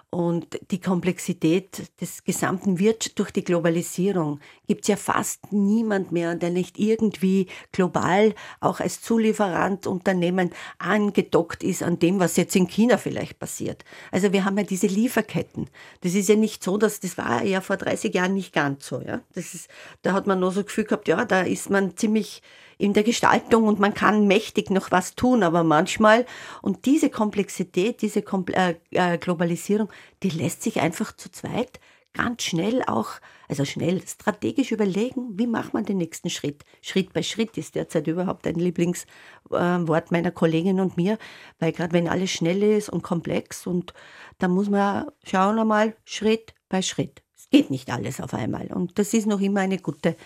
und 0.09 0.57
die 0.71 0.79
Komplexität 0.79 1.91
des 1.99 2.23
gesamten 2.23 2.79
Wirtschafts 2.79 3.15
durch 3.15 3.31
die 3.31 3.43
Globalisierung 3.43 4.39
gibt 4.65 4.83
es 4.83 4.87
ja 4.87 4.95
fast 4.95 5.51
niemand 5.51 6.13
mehr, 6.13 6.35
der 6.35 6.49
nicht 6.49 6.79
irgendwie 6.79 7.47
global 7.73 8.33
auch 8.61 8.79
als 8.79 9.01
Zulieferant 9.01 9.85
Unternehmen 9.85 10.51
angedockt 10.77 11.61
ist 11.61 11.83
an 11.83 11.99
dem, 11.99 12.21
was 12.21 12.37
jetzt 12.37 12.55
in 12.55 12.67
China 12.67 12.97
vielleicht 12.97 13.37
passiert. 13.37 13.83
Also 14.09 14.31
wir 14.31 14.45
haben 14.45 14.57
ja 14.57 14.63
diese 14.63 14.87
Lieferketten. 14.87 15.69
Das 16.01 16.15
ist 16.15 16.29
ja 16.29 16.35
nicht 16.35 16.63
so, 16.63 16.77
dass 16.77 17.01
das 17.01 17.17
war 17.17 17.43
ja 17.43 17.59
vor 17.59 17.75
30 17.75 18.13
Jahren 18.13 18.33
nicht 18.33 18.53
ganz 18.53 18.87
so. 18.87 19.01
Ja? 19.01 19.19
Das 19.35 19.53
ist, 19.53 19.69
da 20.03 20.13
hat 20.13 20.25
man 20.25 20.39
nur 20.39 20.51
so 20.51 20.63
Gefühl 20.63 20.85
gehabt, 20.85 21.09
ja, 21.09 21.25
da 21.25 21.41
ist 21.41 21.69
man 21.69 21.97
ziemlich 21.97 22.41
in 22.77 22.93
der 22.93 23.03
Gestaltung 23.03 23.63
und 23.67 23.79
man 23.79 23.93
kann 23.93 24.27
mächtig 24.27 24.69
noch 24.69 24.91
was 24.91 25.15
tun, 25.15 25.43
aber 25.43 25.63
manchmal, 25.63 26.25
und 26.61 26.85
diese 26.85 27.09
Komplexität, 27.09 28.01
diese 28.01 28.21
Kompl 28.21 28.53
äh, 28.53 28.75
äh, 28.91 29.17
Globalisierung, 29.17 29.89
die 30.23 30.29
lässt 30.29 30.63
sich 30.63 30.79
einfach 30.79 31.15
zu 31.15 31.31
zweit 31.31 31.79
ganz 32.17 32.43
schnell 32.43 32.83
auch, 32.87 33.11
also 33.47 33.63
schnell 33.63 34.01
strategisch 34.05 34.71
überlegen, 34.71 35.37
wie 35.37 35.47
macht 35.47 35.73
man 35.73 35.85
den 35.85 35.97
nächsten 35.97 36.29
Schritt. 36.29 36.63
Schritt 36.81 37.13
bei 37.13 37.21
Schritt 37.21 37.57
ist 37.57 37.75
derzeit 37.75 38.07
überhaupt 38.07 38.47
ein 38.47 38.55
Lieblingswort 38.55 40.11
meiner 40.11 40.31
Kollegin 40.31 40.79
und 40.79 40.97
mir, 40.97 41.17
weil 41.59 41.71
gerade 41.71 41.93
wenn 41.93 42.07
alles 42.07 42.31
schnell 42.31 42.63
ist 42.63 42.89
und 42.89 43.03
komplex 43.03 43.67
und 43.67 43.93
da 44.39 44.47
muss 44.47 44.69
man 44.69 45.05
schauen 45.23 45.59
einmal 45.59 45.95
Schritt 46.05 46.55
bei 46.69 46.81
Schritt. 46.81 47.21
Es 47.35 47.49
geht 47.49 47.69
nicht 47.69 47.89
alles 47.91 48.19
auf 48.19 48.33
einmal 48.33 48.67
und 48.67 48.97
das 48.97 49.13
ist 49.13 49.27
noch 49.27 49.39
immer 49.39 49.61
eine 49.61 49.77
gute 49.77 50.17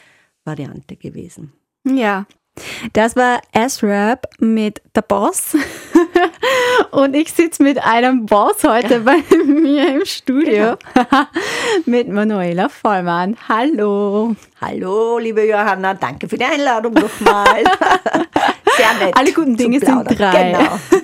Variante 0.46 0.96
gewesen. 0.96 1.52
Ja, 1.84 2.26
das 2.94 3.16
war 3.16 3.42
S-Rap 3.54 4.28
mit 4.40 4.82
der 4.96 5.02
Boss. 5.02 5.56
Und 6.92 7.16
ich 7.16 7.32
sitze 7.32 7.64
mit 7.64 7.84
einem 7.84 8.26
Boss 8.26 8.64
heute 8.64 9.02
bei 9.02 9.24
mir 9.46 9.96
im 9.96 10.06
Studio. 10.06 10.76
Genau. 10.94 11.24
mit 11.86 12.10
Manuela 12.10 12.70
Vollmann. 12.70 13.38
Hallo. 13.48 14.36
Hallo, 14.60 15.18
liebe 15.18 15.48
Johanna. 15.48 15.94
Danke 15.94 16.28
für 16.28 16.38
die 16.38 16.46
Einladung 16.46 16.94
nochmal. 16.94 17.64
Sehr 18.78 18.94
nett. 19.06 19.18
Alle 19.18 19.32
guten 19.34 19.58
Dinge 19.58 19.80
sind 19.80 20.06
drei. 20.06 20.52
Genau. 20.52 20.80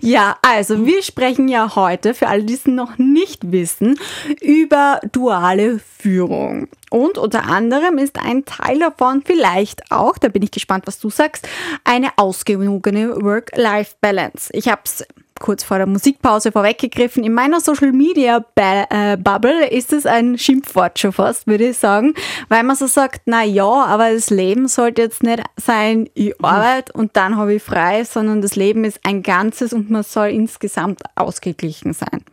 Ja, 0.00 0.36
also 0.42 0.86
wir 0.86 1.02
sprechen 1.02 1.48
ja 1.48 1.76
heute, 1.76 2.14
für 2.14 2.28
alle, 2.28 2.44
die 2.44 2.54
es 2.54 2.66
noch 2.66 2.98
nicht 2.98 3.52
wissen, 3.52 3.98
über 4.40 5.00
duale 5.12 5.78
Führung. 5.78 6.68
Und 6.90 7.18
unter 7.18 7.44
anderem 7.44 7.98
ist 7.98 8.18
ein 8.18 8.44
Teil 8.44 8.80
davon 8.80 9.22
vielleicht 9.24 9.90
auch, 9.90 10.18
da 10.18 10.28
bin 10.28 10.42
ich 10.42 10.50
gespannt, 10.50 10.86
was 10.86 10.98
du 10.98 11.10
sagst, 11.10 11.48
eine 11.84 12.10
ausgewogene 12.16 13.22
Work-Life-Balance. 13.22 14.50
Ich 14.52 14.68
habe 14.68 14.82
es 14.84 15.06
kurz 15.44 15.62
vor 15.62 15.76
der 15.76 15.86
Musikpause 15.86 16.52
vorweggegriffen. 16.52 17.22
In 17.22 17.34
meiner 17.34 17.60
Social 17.60 17.92
Media 17.92 18.42
äh, 18.54 19.18
Bubble 19.18 19.66
ist 19.68 19.92
es 19.92 20.06
ein 20.06 20.38
Schimpfwort 20.38 20.98
schon 20.98 21.12
fast, 21.12 21.46
würde 21.46 21.68
ich 21.68 21.76
sagen, 21.76 22.14
weil 22.48 22.62
man 22.62 22.76
so 22.76 22.86
sagt, 22.86 23.20
na 23.26 23.44
ja, 23.44 23.66
aber 23.66 24.10
das 24.10 24.30
Leben 24.30 24.68
sollte 24.68 25.02
jetzt 25.02 25.22
nicht 25.22 25.42
sein, 25.60 26.08
ich 26.14 26.28
mhm. 26.38 26.44
arbeite 26.46 26.94
und 26.94 27.14
dann 27.18 27.36
habe 27.36 27.52
ich 27.56 27.62
frei, 27.62 28.04
sondern 28.04 28.40
das 28.40 28.56
Leben 28.56 28.84
ist 28.84 29.00
ein 29.04 29.22
Ganzes 29.22 29.74
und 29.74 29.90
man 29.90 30.02
soll 30.02 30.28
insgesamt 30.28 31.02
ausgeglichen 31.14 31.92
sein. 31.92 32.24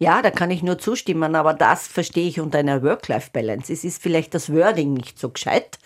Ja, 0.00 0.22
da 0.22 0.30
kann 0.30 0.52
ich 0.52 0.62
nur 0.62 0.78
zustimmen, 0.78 1.34
aber 1.34 1.54
das 1.54 1.88
verstehe 1.88 2.28
ich 2.28 2.38
unter 2.38 2.58
einer 2.58 2.84
Work-Life-Balance. 2.84 3.72
Es 3.72 3.82
ist 3.82 4.00
vielleicht 4.00 4.32
das 4.32 4.52
Wording 4.52 4.92
nicht 4.92 5.18
so 5.18 5.30
gescheit. 5.30 5.78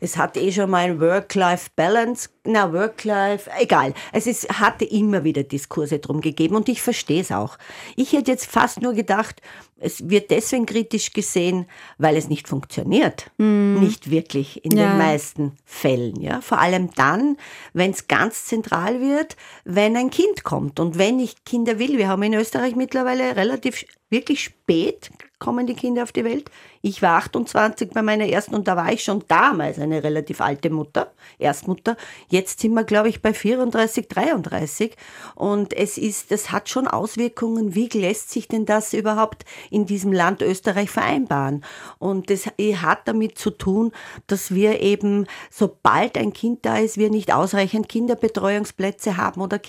Es 0.00 0.16
hat 0.16 0.36
eh 0.36 0.52
schon 0.52 0.70
mal 0.70 1.00
Work-Life-Balance, 1.00 2.28
na, 2.44 2.72
Work-Life, 2.72 3.50
egal. 3.60 3.92
Es 4.12 4.28
ist, 4.28 4.48
hatte 4.60 4.84
immer 4.84 5.24
wieder 5.24 5.42
Diskurse 5.42 5.98
drum 5.98 6.20
gegeben 6.20 6.54
und 6.54 6.68
ich 6.68 6.80
verstehe 6.80 7.20
es 7.20 7.32
auch. 7.32 7.58
Ich 7.96 8.12
hätte 8.12 8.30
jetzt 8.30 8.46
fast 8.46 8.82
nur 8.82 8.94
gedacht, 8.94 9.42
es 9.78 10.08
wird 10.08 10.30
deswegen 10.30 10.64
kritisch 10.64 11.12
gesehen, 11.12 11.66
weil 11.98 12.16
es 12.16 12.28
nicht 12.28 12.48
funktioniert. 12.48 13.30
Mm. 13.36 13.78
Nicht 13.80 14.10
wirklich 14.10 14.64
in 14.64 14.76
ja. 14.76 14.88
den 14.88 14.98
meisten 14.98 15.52
Fällen. 15.64 16.20
Ja? 16.20 16.40
Vor 16.40 16.58
allem 16.58 16.90
dann, 16.94 17.36
wenn 17.74 17.90
es 17.90 18.08
ganz 18.08 18.46
zentral 18.46 19.00
wird, 19.00 19.36
wenn 19.64 19.96
ein 19.96 20.10
Kind 20.10 20.44
kommt. 20.44 20.80
Und 20.80 20.98
wenn 20.98 21.20
ich 21.20 21.44
Kinder 21.44 21.78
will, 21.78 21.98
wir 21.98 22.08
haben 22.08 22.22
in 22.22 22.34
Österreich 22.34 22.74
mittlerweile 22.74 23.36
relativ 23.36 23.84
wirklich 24.08 24.44
spät 24.44 25.10
kommen 25.38 25.66
die 25.66 25.74
Kinder 25.74 26.02
auf 26.02 26.12
die 26.12 26.24
Welt. 26.24 26.50
Ich 26.80 27.02
war 27.02 27.18
28 27.18 27.90
bei 27.90 28.00
meiner 28.00 28.26
ersten 28.26 28.54
und 28.54 28.68
da 28.68 28.76
war 28.76 28.90
ich 28.90 29.04
schon 29.04 29.24
damals 29.28 29.78
eine 29.78 30.02
relativ 30.02 30.40
alte 30.40 30.70
Mutter, 30.70 31.12
Erstmutter. 31.38 31.96
Jetzt 32.28 32.60
sind 32.60 32.72
wir, 32.72 32.84
glaube 32.84 33.08
ich, 33.08 33.20
bei 33.20 33.34
34, 33.34 34.08
33. 34.08 34.96
Und 35.34 35.74
es 35.74 35.98
ist, 35.98 36.30
das 36.30 36.52
hat 36.52 36.68
schon 36.68 36.88
Auswirkungen. 36.88 37.74
Wie 37.74 37.88
lässt 37.88 38.30
sich 38.30 38.48
denn 38.48 38.64
das 38.64 38.94
überhaupt 38.94 39.44
in 39.70 39.84
diesem 39.84 40.12
Land 40.12 40.40
Österreich 40.40 40.90
vereinbaren? 40.90 41.64
Und 41.98 42.30
das 42.30 42.46
hat 42.46 43.06
damit 43.06 43.36
zu 43.36 43.50
tun, 43.50 43.92
dass 44.26 44.54
wir 44.54 44.80
eben, 44.80 45.26
sobald 45.50 46.16
ein 46.16 46.32
Kind 46.32 46.64
da 46.64 46.78
ist, 46.78 46.96
wir 46.96 47.10
nicht 47.10 47.34
ausreichend 47.34 47.88
Kinderbetreuungsplätze 47.90 49.18
haben 49.18 49.42
oder 49.42 49.60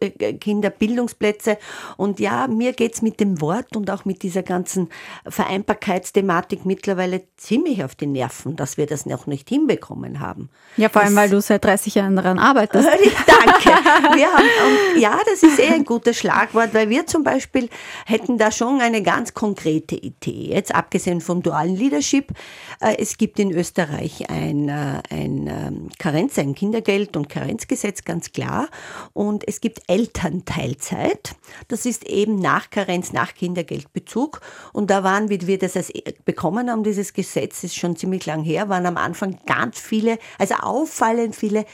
äh, 0.00 0.34
Kinderbildungsplätze. 0.34 1.56
Und 1.96 2.20
ja, 2.20 2.46
mir 2.46 2.72
geht's 2.74 3.00
mit 3.00 3.20
dem 3.20 3.40
Wort 3.40 3.74
und 3.76 3.90
auch 3.90 4.04
mit 4.04 4.22
dieser 4.22 4.42
ganzen 4.42 4.90
Vereinbarkeitsthematik 5.26 6.64
mittlerweile 6.64 7.22
ziemlich 7.36 7.84
auf 7.84 7.94
die 7.94 8.06
Nerven, 8.06 8.56
dass 8.56 8.76
wir 8.76 8.86
das 8.86 9.06
noch 9.06 9.26
nicht 9.26 9.48
hinbekommen 9.48 10.20
haben. 10.20 10.50
Ja, 10.76 10.88
vor 10.88 11.02
allem, 11.02 11.14
das, 11.14 11.22
weil 11.24 11.30
du 11.30 11.40
seit 11.40 11.64
30 11.64 11.94
Jahren 11.94 12.16
daran 12.16 12.38
arbeitest. 12.38 12.88
Danke. 13.26 13.70
Wir 14.14 14.26
haben, 14.26 14.48
und 14.66 15.00
ja, 15.00 15.18
das 15.26 15.42
ist 15.42 15.58
eh 15.58 15.68
ein 15.68 15.84
gutes 15.84 16.18
Schlagwort, 16.18 16.74
weil 16.74 16.88
wir 16.88 17.06
zum 17.06 17.22
Beispiel 17.22 17.68
hätten 18.06 18.38
da 18.38 18.50
schon 18.50 18.80
eine 18.80 19.02
ganz 19.02 19.34
konkrete 19.34 19.94
Idee. 19.94 20.50
Jetzt 20.50 20.74
abgesehen 20.74 21.20
vom 21.20 21.42
dualen 21.42 21.76
Leadership, 21.76 22.32
äh, 22.80 22.96
es 22.98 23.16
gibt 23.16 23.38
in 23.38 23.52
Österreich 23.52 24.28
ein, 24.30 24.68
äh, 24.68 25.02
ein 25.10 25.46
ähm, 25.46 25.88
Karenz, 25.98 26.38
ein 26.38 26.54
Kindergeld- 26.54 27.16
und 27.16 27.28
Karenzgesetz, 27.28 28.04
ganz 28.04 28.32
klar. 28.32 28.68
Und 29.12 29.46
es 29.46 29.60
gibt 29.60 29.82
Elternteilzeit. 29.86 31.34
Das 31.68 31.86
ist 31.86 32.04
eben 32.04 32.36
nach 32.36 32.70
Karenz, 32.70 33.12
nach 33.12 33.34
Kindergeldbezug. 33.34 34.40
Und 34.72 34.90
da 34.90 35.03
waren, 35.04 35.28
wie 35.28 35.46
wir 35.46 35.58
das 35.58 35.76
als 35.76 35.92
bekommen 36.24 36.70
haben, 36.70 36.82
dieses 36.82 37.12
Gesetz, 37.12 37.62
ist 37.62 37.76
schon 37.76 37.96
ziemlich 37.96 38.26
lang 38.26 38.42
her, 38.42 38.68
waren 38.68 38.86
am 38.86 38.96
Anfang 38.96 39.38
ganz 39.46 39.78
viele, 39.78 40.18
also 40.38 40.54
auffallend 40.54 41.36
viele 41.36 41.64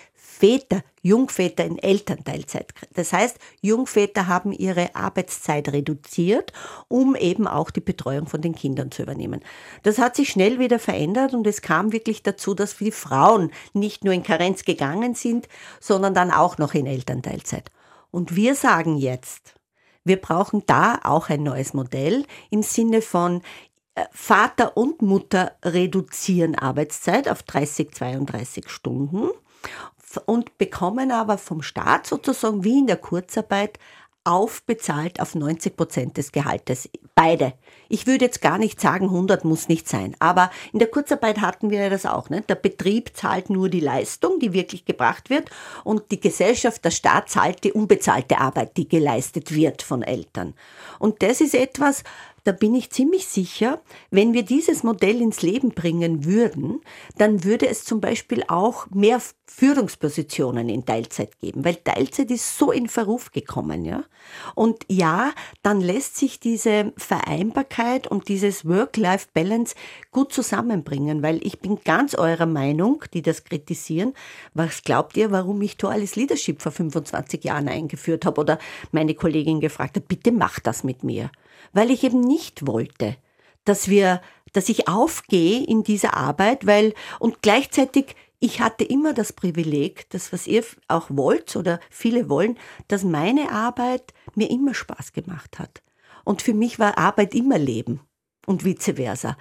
Väter, 0.41 0.83
Jungväter 1.03 1.67
in 1.67 1.79
Elternteilzeit. 1.79 2.73
Das 2.95 3.13
heißt, 3.13 3.39
Jungväter 3.61 4.27
haben 4.27 4.53
ihre 4.53 4.95
Arbeitszeit 4.95 5.71
reduziert, 5.71 6.55
um 6.89 7.15
eben 7.15 7.47
auch 7.47 7.71
die 7.71 7.83
Betreuung 7.83 8.27
von 8.27 8.41
den 8.41 8.55
Kindern 8.55 8.91
zu 8.91 9.03
übernehmen. 9.03 9.43
Das 9.83 9.99
hat 9.99 10.17
sich 10.17 10.31
schnell 10.31 10.59
wieder 10.59 10.79
verändert 10.79 11.35
und 11.35 11.47
es 11.47 11.61
kam 11.61 11.93
wirklich 11.93 12.23
dazu, 12.23 12.55
dass 12.55 12.79
die 12.79 12.91
Frauen 12.91 13.51
nicht 13.75 14.03
nur 14.03 14.15
in 14.15 14.23
Karenz 14.23 14.65
gegangen 14.65 15.15
sind, 15.15 15.47
sondern 15.79 16.15
dann 16.15 16.31
auch 16.31 16.57
noch 16.57 16.73
in 16.73 16.87
Elternteilzeit. 16.87 17.71
Und 18.11 18.35
wir 18.35 18.55
sagen 18.55 18.97
jetzt, 18.97 19.60
wir 20.11 20.21
brauchen 20.21 20.65
da 20.67 20.99
auch 21.05 21.29
ein 21.29 21.45
neues 21.45 21.73
Modell 21.73 22.27
im 22.51 22.65
Sinne 22.65 23.01
von 23.01 23.43
äh, 23.95 24.07
Vater 24.11 24.77
und 24.77 25.03
Mutter 25.03 25.53
reduzieren 25.65 26.57
Arbeitszeit 26.57 27.29
auf 27.29 27.45
30, 27.45 27.95
32 27.95 28.69
Stunden 28.69 29.29
und 30.27 30.59
bekommen 30.59 31.13
aber 31.13 31.39
vom 31.39 31.63
Staat 31.63 32.09
sozusagen 32.09 32.65
wie 32.65 32.81
in 32.81 32.89
der 32.89 32.97
Kurzarbeit 32.97 33.79
aufbezahlt 34.25 35.21
auf 35.21 35.35
90 35.35 35.77
Prozent 35.77 36.17
des 36.17 36.33
Gehaltes. 36.33 36.89
Beide. 37.15 37.55
Ich 37.89 38.07
würde 38.07 38.27
jetzt 38.27 38.43
gar 38.43 38.59
nicht 38.59 38.81
sagen, 38.81 39.07
100 39.07 39.45
muss 39.45 39.69
nicht 39.69 39.89
sein. 39.89 40.15
Aber 40.19 40.51
in 40.73 40.79
der 40.79 40.89
Kurzarbeit 40.89 41.41
hatten 41.41 41.71
wir 41.71 41.81
ja 41.81 41.89
das 41.91 42.07
auch. 42.07 42.29
Ne? 42.31 42.43
Der 42.43 42.55
Betrieb 42.55 43.17
zahlt 43.17 43.51
nur 43.51 43.69
die 43.69 43.81
Leistung, 43.81 44.39
die 44.39 44.53
wirklich 44.53 44.85
gebracht 44.85 45.31
wird. 45.31 45.51
Und 45.85 46.11
die 46.11 46.21
Gesellschaft, 46.21 46.85
der 46.85 46.91
Staat 46.91 47.31
zahlt 47.31 47.65
die 47.65 47.73
unbezahlte 47.73 48.39
Arbeit, 48.39 48.77
die 48.77 48.89
geleistet 48.89 49.55
wird 49.55 49.83
von 49.83 50.03
Eltern. 50.03 50.55
Und 50.99 51.23
das 51.23 51.41
ist 51.41 51.55
etwas, 51.55 52.05
da 52.45 52.53
bin 52.53 52.75
ich 52.75 52.91
ziemlich 52.91 53.27
sicher, 53.27 53.83
wenn 54.11 54.33
wir 54.33 54.43
dieses 54.43 54.83
Modell 54.83 55.21
ins 55.21 55.43
Leben 55.43 55.71
bringen 55.71 56.25
würden, 56.25 56.81
dann 57.19 57.45
würde 57.45 57.69
es 57.69 57.85
zum 57.85 58.01
Beispiel 58.01 58.45
auch 58.49 58.89
mehr 58.91 59.21
Führungspositionen 59.47 60.69
in 60.69 60.87
Teilzeit 60.87 61.39
geben, 61.41 61.65
weil 61.65 61.75
Teilzeit 61.75 62.31
ist 62.31 62.57
so 62.57 62.71
in 62.71 62.89
Verruf 62.89 63.33
gekommen, 63.33 63.85
ja. 63.85 64.05
Und 64.55 64.85
ja, 64.89 65.33
dann 65.63 65.81
lässt 65.81 66.17
sich 66.17 66.39
diese 66.39 66.93
Vereinbarkeit 66.97 68.07
und 68.07 68.29
dieses 68.29 68.65
Work-Life-Balance 68.65 69.75
gut 70.13 70.33
zusammenbringen, 70.33 71.23
weil 71.23 71.45
ich 71.45 71.59
bin 71.61 71.81
ganz 71.85 72.15
eurer 72.15 72.47
Meinung, 72.47 73.05
die 73.13 73.23
das 73.23 73.45
kritisieren. 73.45 74.15
Was 74.55 74.83
glaubt 74.83 75.17
ihr, 75.17 75.31
warum 75.31 75.61
ich 75.63 75.77
duales 75.77 76.17
Leadership 76.17 76.63
vor 76.63 76.73
25 76.73 77.43
Jahren 77.45 77.69
eingeführt 77.69 78.25
habe 78.25 78.41
oder 78.41 78.59
meine 78.93 79.15
Kollegin 79.15 79.61
gefragt 79.61 79.97
hat, 79.97 80.09
bitte 80.09 80.33
mach 80.33 80.61
das 80.61 80.85
mit 80.85 81.03
mir 81.03 81.31
weil 81.73 81.91
ich 81.91 82.05
eben 82.05 82.21
nicht 82.21 82.67
wollte, 82.67 83.17
dass 83.65 83.89
wir, 83.89 84.21
dass 84.53 84.69
ich 84.69 84.89
aufgehe 84.89 85.65
in 85.65 85.83
dieser 85.83 86.15
Arbeit, 86.15 86.67
weil, 86.67 86.95
und 87.19 87.43
gleichzeitig, 87.43 88.17
ich 88.39 88.61
hatte 88.61 88.85
immer 88.85 89.13
das 89.13 89.33
Privileg, 89.33 90.09
das 90.11 90.33
was 90.33 90.47
ihr 90.47 90.65
auch 90.89 91.09
wollt 91.11 91.55
oder 91.57 91.79
viele 91.91 92.29
wollen, 92.31 92.59
dass 92.89 93.05
meine 93.05 93.53
Arbeit 93.53 94.15
mir 94.35 94.51
immer 94.51 94.73
Spaß 94.73 95.13
gemacht 95.13 95.59
hat. 95.59 95.83
Und 96.25 96.43
für 96.43 96.55
mich 96.55 96.79
war 96.79 96.97
Arbeit 96.97 97.35
immer 97.35 97.59
Leben 97.59 98.01
und 98.47 98.65
vice 98.65 98.95
versa. 98.97 99.37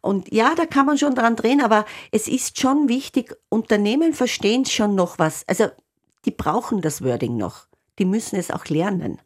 Und 0.00 0.32
ja, 0.32 0.54
da 0.54 0.66
kann 0.66 0.86
man 0.86 0.98
schon 0.98 1.14
dran 1.14 1.34
drehen, 1.34 1.62
aber 1.62 1.86
es 2.12 2.28
ist 2.28 2.60
schon 2.60 2.88
wichtig, 2.88 3.34
Unternehmen 3.48 4.12
verstehen 4.12 4.66
schon 4.66 4.94
noch 4.94 5.18
was. 5.18 5.48
Also 5.48 5.68
die 6.26 6.30
brauchen 6.30 6.80
das 6.80 7.02
Wording 7.02 7.36
noch. 7.36 7.66
Die 7.98 8.04
müssen 8.04 8.36
es 8.36 8.50
auch 8.50 8.66
lernen. 8.66 9.20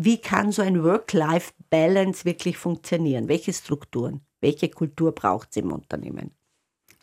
Wie 0.00 0.18
kann 0.18 0.52
so 0.52 0.62
ein 0.62 0.84
Work-Life-Balance 0.84 2.24
wirklich 2.24 2.56
funktionieren? 2.56 3.26
Welche 3.26 3.52
Strukturen, 3.52 4.20
welche 4.40 4.68
Kultur 4.68 5.12
braucht 5.12 5.48
es 5.50 5.56
im 5.56 5.72
Unternehmen? 5.72 6.30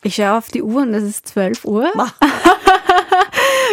Ich 0.02 0.16
schaue 0.16 0.38
auf 0.38 0.48
die 0.48 0.64
Uhr 0.64 0.84
und 0.84 0.94
es 0.94 1.04
ist 1.04 1.28
12 1.28 1.66
Uhr. 1.66 1.84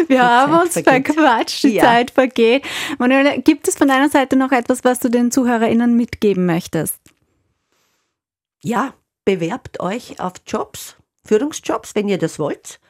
Wir 0.08 0.16
die 0.16 0.18
haben 0.18 0.52
Zeit 0.52 0.62
uns 0.62 0.72
vergeht. 0.72 1.14
verquatscht, 1.14 1.62
die 1.62 1.74
ja. 1.74 1.84
Zeit 1.84 2.10
vergeht. 2.10 2.64
Manuela, 2.98 3.36
gibt 3.36 3.68
es 3.68 3.76
von 3.76 3.86
deiner 3.86 4.08
Seite 4.08 4.34
noch 4.34 4.50
etwas, 4.50 4.82
was 4.82 4.98
du 4.98 5.08
den 5.08 5.30
ZuhörerInnen 5.30 5.96
mitgeben 5.96 6.44
möchtest? 6.44 6.98
ja, 8.62 8.94
bewerbt 9.24 9.80
euch 9.80 10.20
auf 10.20 10.34
Jobs, 10.46 10.96
Führungsjobs, 11.24 11.94
wenn 11.94 12.08
ihr 12.08 12.18
das 12.18 12.38
wollt. 12.38 12.80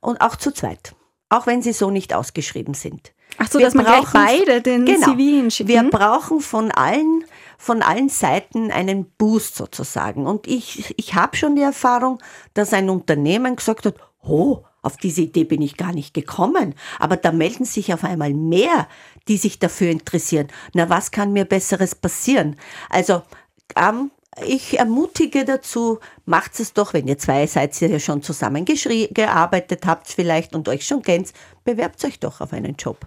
Und 0.00 0.20
auch 0.20 0.36
zu 0.36 0.52
zweit. 0.52 0.94
Auch 1.28 1.46
wenn 1.46 1.62
sie 1.62 1.72
so 1.72 1.90
nicht 1.90 2.14
ausgeschrieben 2.14 2.74
sind. 2.74 3.12
Ach 3.38 3.48
so, 3.50 3.58
wir 3.58 3.66
dass 3.66 3.74
man 3.74 3.84
gleich 3.84 4.06
beide 4.12 4.60
den 4.62 4.84
genau, 4.84 5.06
CV 5.06 5.18
hinschicken. 5.18 5.68
Wir 5.68 5.82
brauchen 5.90 6.40
von 6.40 6.70
allen, 6.70 7.24
von 7.58 7.82
allen 7.82 8.08
Seiten 8.08 8.70
einen 8.70 9.10
Boost 9.18 9.56
sozusagen. 9.56 10.26
Und 10.26 10.46
ich, 10.46 10.94
ich 10.98 11.14
habe 11.14 11.36
schon 11.36 11.56
die 11.56 11.62
Erfahrung, 11.62 12.18
dass 12.54 12.72
ein 12.72 12.90
Unternehmen 12.90 13.56
gesagt 13.56 13.86
hat, 13.86 13.94
oh, 14.22 14.62
auf 14.82 14.96
diese 14.96 15.22
Idee 15.22 15.44
bin 15.44 15.62
ich 15.62 15.76
gar 15.76 15.92
nicht 15.92 16.14
gekommen. 16.14 16.74
Aber 16.98 17.16
da 17.16 17.32
melden 17.32 17.64
sich 17.64 17.92
auf 17.92 18.04
einmal 18.04 18.32
mehr, 18.32 18.88
die 19.28 19.36
sich 19.36 19.58
dafür 19.58 19.90
interessieren. 19.90 20.48
Na, 20.74 20.88
was 20.88 21.10
kann 21.10 21.32
mir 21.32 21.44
Besseres 21.44 21.94
passieren? 21.94 22.56
Also, 22.88 23.22
ähm, 23.76 24.10
ich 24.46 24.78
ermutige 24.78 25.44
dazu, 25.44 25.98
macht 26.24 26.58
es 26.60 26.72
doch, 26.72 26.94
wenn 26.94 27.08
ihr 27.08 27.18
zwei 27.18 27.46
seid, 27.46 27.80
ihr 27.82 27.88
ja 27.88 27.98
schon 27.98 28.22
zusammengearbeitet 28.22 29.86
habt 29.86 30.08
vielleicht 30.08 30.54
und 30.54 30.68
euch 30.68 30.86
schon 30.86 31.02
kennt, 31.02 31.32
bewerbt 31.64 32.04
euch 32.04 32.20
doch 32.20 32.40
auf 32.40 32.52
einen 32.52 32.76
Job. 32.76 33.06